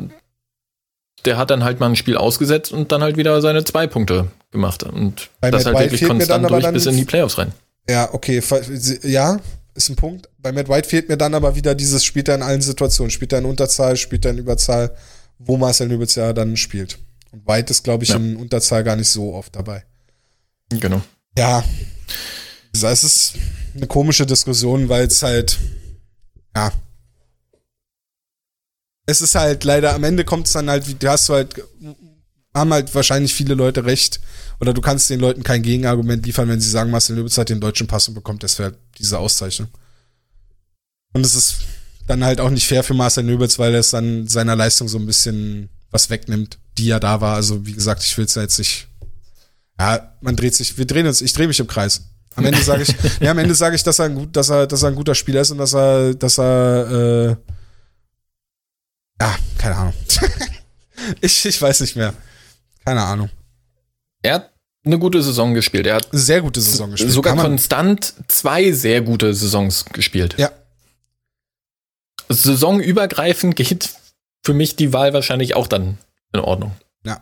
[1.25, 4.27] der hat dann halt mal ein Spiel ausgesetzt und dann halt wieder seine zwei Punkte
[4.51, 4.83] gemacht.
[4.83, 7.51] Und Bei das Matt halt wirklich konstant durch bis in die Playoffs rein.
[7.89, 8.43] Ja, okay.
[9.01, 9.39] Ja,
[9.73, 10.29] ist ein Punkt.
[10.37, 13.09] Bei Matt White fehlt mir dann aber wieder dieses, spielt er in allen Situationen.
[13.09, 14.95] Spielt er in Unterzahl, spielt er in Überzahl,
[15.39, 16.99] wo Marcel Nübels ja dann spielt.
[17.31, 18.17] Und White ist, glaube ich, ja.
[18.17, 19.85] in Unterzahl gar nicht so oft dabei.
[20.69, 21.01] Genau.
[21.37, 21.63] Ja.
[22.73, 23.33] Es ist
[23.75, 25.59] eine komische Diskussion, weil es halt,
[26.55, 26.71] ja.
[29.05, 31.61] Es ist halt leider, am Ende kommt es dann halt, du hast halt,
[32.53, 34.19] haben halt wahrscheinlich viele Leute recht.
[34.59, 37.59] Oder du kannst den Leuten kein Gegenargument liefern, wenn sie sagen, Marcel Löwitz hat den
[37.59, 39.69] deutschen Pass und bekommt deshalb diese Auszeichnung.
[41.13, 41.55] Und es ist
[42.07, 45.05] dann halt auch nicht fair für Marcel Nöbels, weil es dann seiner Leistung so ein
[45.05, 47.35] bisschen was wegnimmt, die ja da war.
[47.35, 48.87] Also wie gesagt, ich will es ja jetzt nicht.
[49.79, 52.01] Ja, man dreht sich, wir drehen uns, ich drehe mich im Kreis.
[52.35, 54.67] Am Ende sage ich, ja, am Ende sage ich, dass er ein gut, dass er,
[54.67, 57.35] dass er ein guter Spieler ist und dass er, dass er, äh,
[59.21, 59.93] ja, keine Ahnung.
[61.21, 62.13] ich, ich weiß nicht mehr.
[62.85, 63.29] Keine Ahnung.
[64.21, 64.51] Er hat
[64.83, 65.85] eine gute Saison gespielt.
[65.85, 67.11] Er hat sehr gute Saison gespielt.
[67.11, 70.35] Sogar konstant zwei sehr gute Saisons gespielt.
[70.37, 70.51] Ja.
[72.29, 73.89] Saisonübergreifend geht
[74.43, 75.97] für mich die Wahl wahrscheinlich auch dann
[76.33, 76.75] in Ordnung.
[77.05, 77.21] Ja.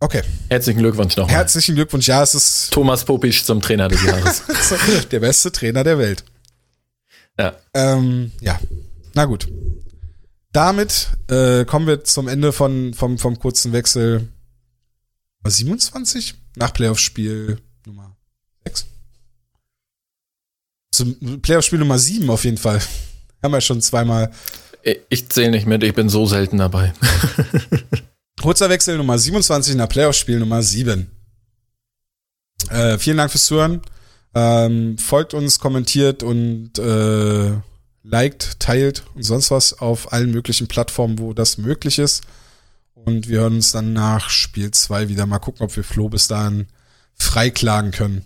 [0.00, 0.22] Okay.
[0.48, 1.28] Herzlichen Glückwunsch noch.
[1.28, 2.06] Herzlichen Glückwunsch.
[2.06, 4.42] Ja, es ist Thomas Popisch zum Trainer des Jahres.
[5.10, 6.24] der beste Trainer der Welt.
[7.38, 7.56] Ja.
[7.74, 8.58] Ähm, ja.
[9.14, 9.48] Na gut.
[10.52, 14.28] Damit äh, kommen wir zum Ende von, vom, vom kurzen Wechsel
[15.44, 18.16] 27 nach Playoff-Spiel Nummer
[18.64, 18.86] 6.
[20.92, 22.80] Zum Playoff-Spiel Nummer 7 auf jeden Fall.
[23.42, 24.32] Haben wir schon zweimal.
[25.08, 26.92] Ich zähle nicht mit, ich bin so selten dabei.
[28.40, 31.10] Kurzer Wechsel Nummer 27 nach Playoff-Spiel Nummer 7.
[32.70, 33.82] Äh, vielen Dank fürs Zuhören.
[34.34, 37.52] Ähm, folgt uns, kommentiert und äh,
[38.02, 42.22] liked, teilt und sonst was auf allen möglichen Plattformen, wo das möglich ist.
[42.94, 45.26] Und wir hören uns dann nach Spiel 2 wieder.
[45.26, 46.66] Mal gucken, ob wir Flo bis dahin
[47.14, 48.24] freiklagen können.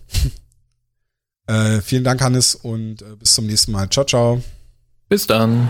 [1.47, 3.89] äh, vielen Dank, Hannes, und äh, bis zum nächsten Mal.
[3.89, 4.43] Ciao, ciao.
[5.09, 5.69] Bis dann.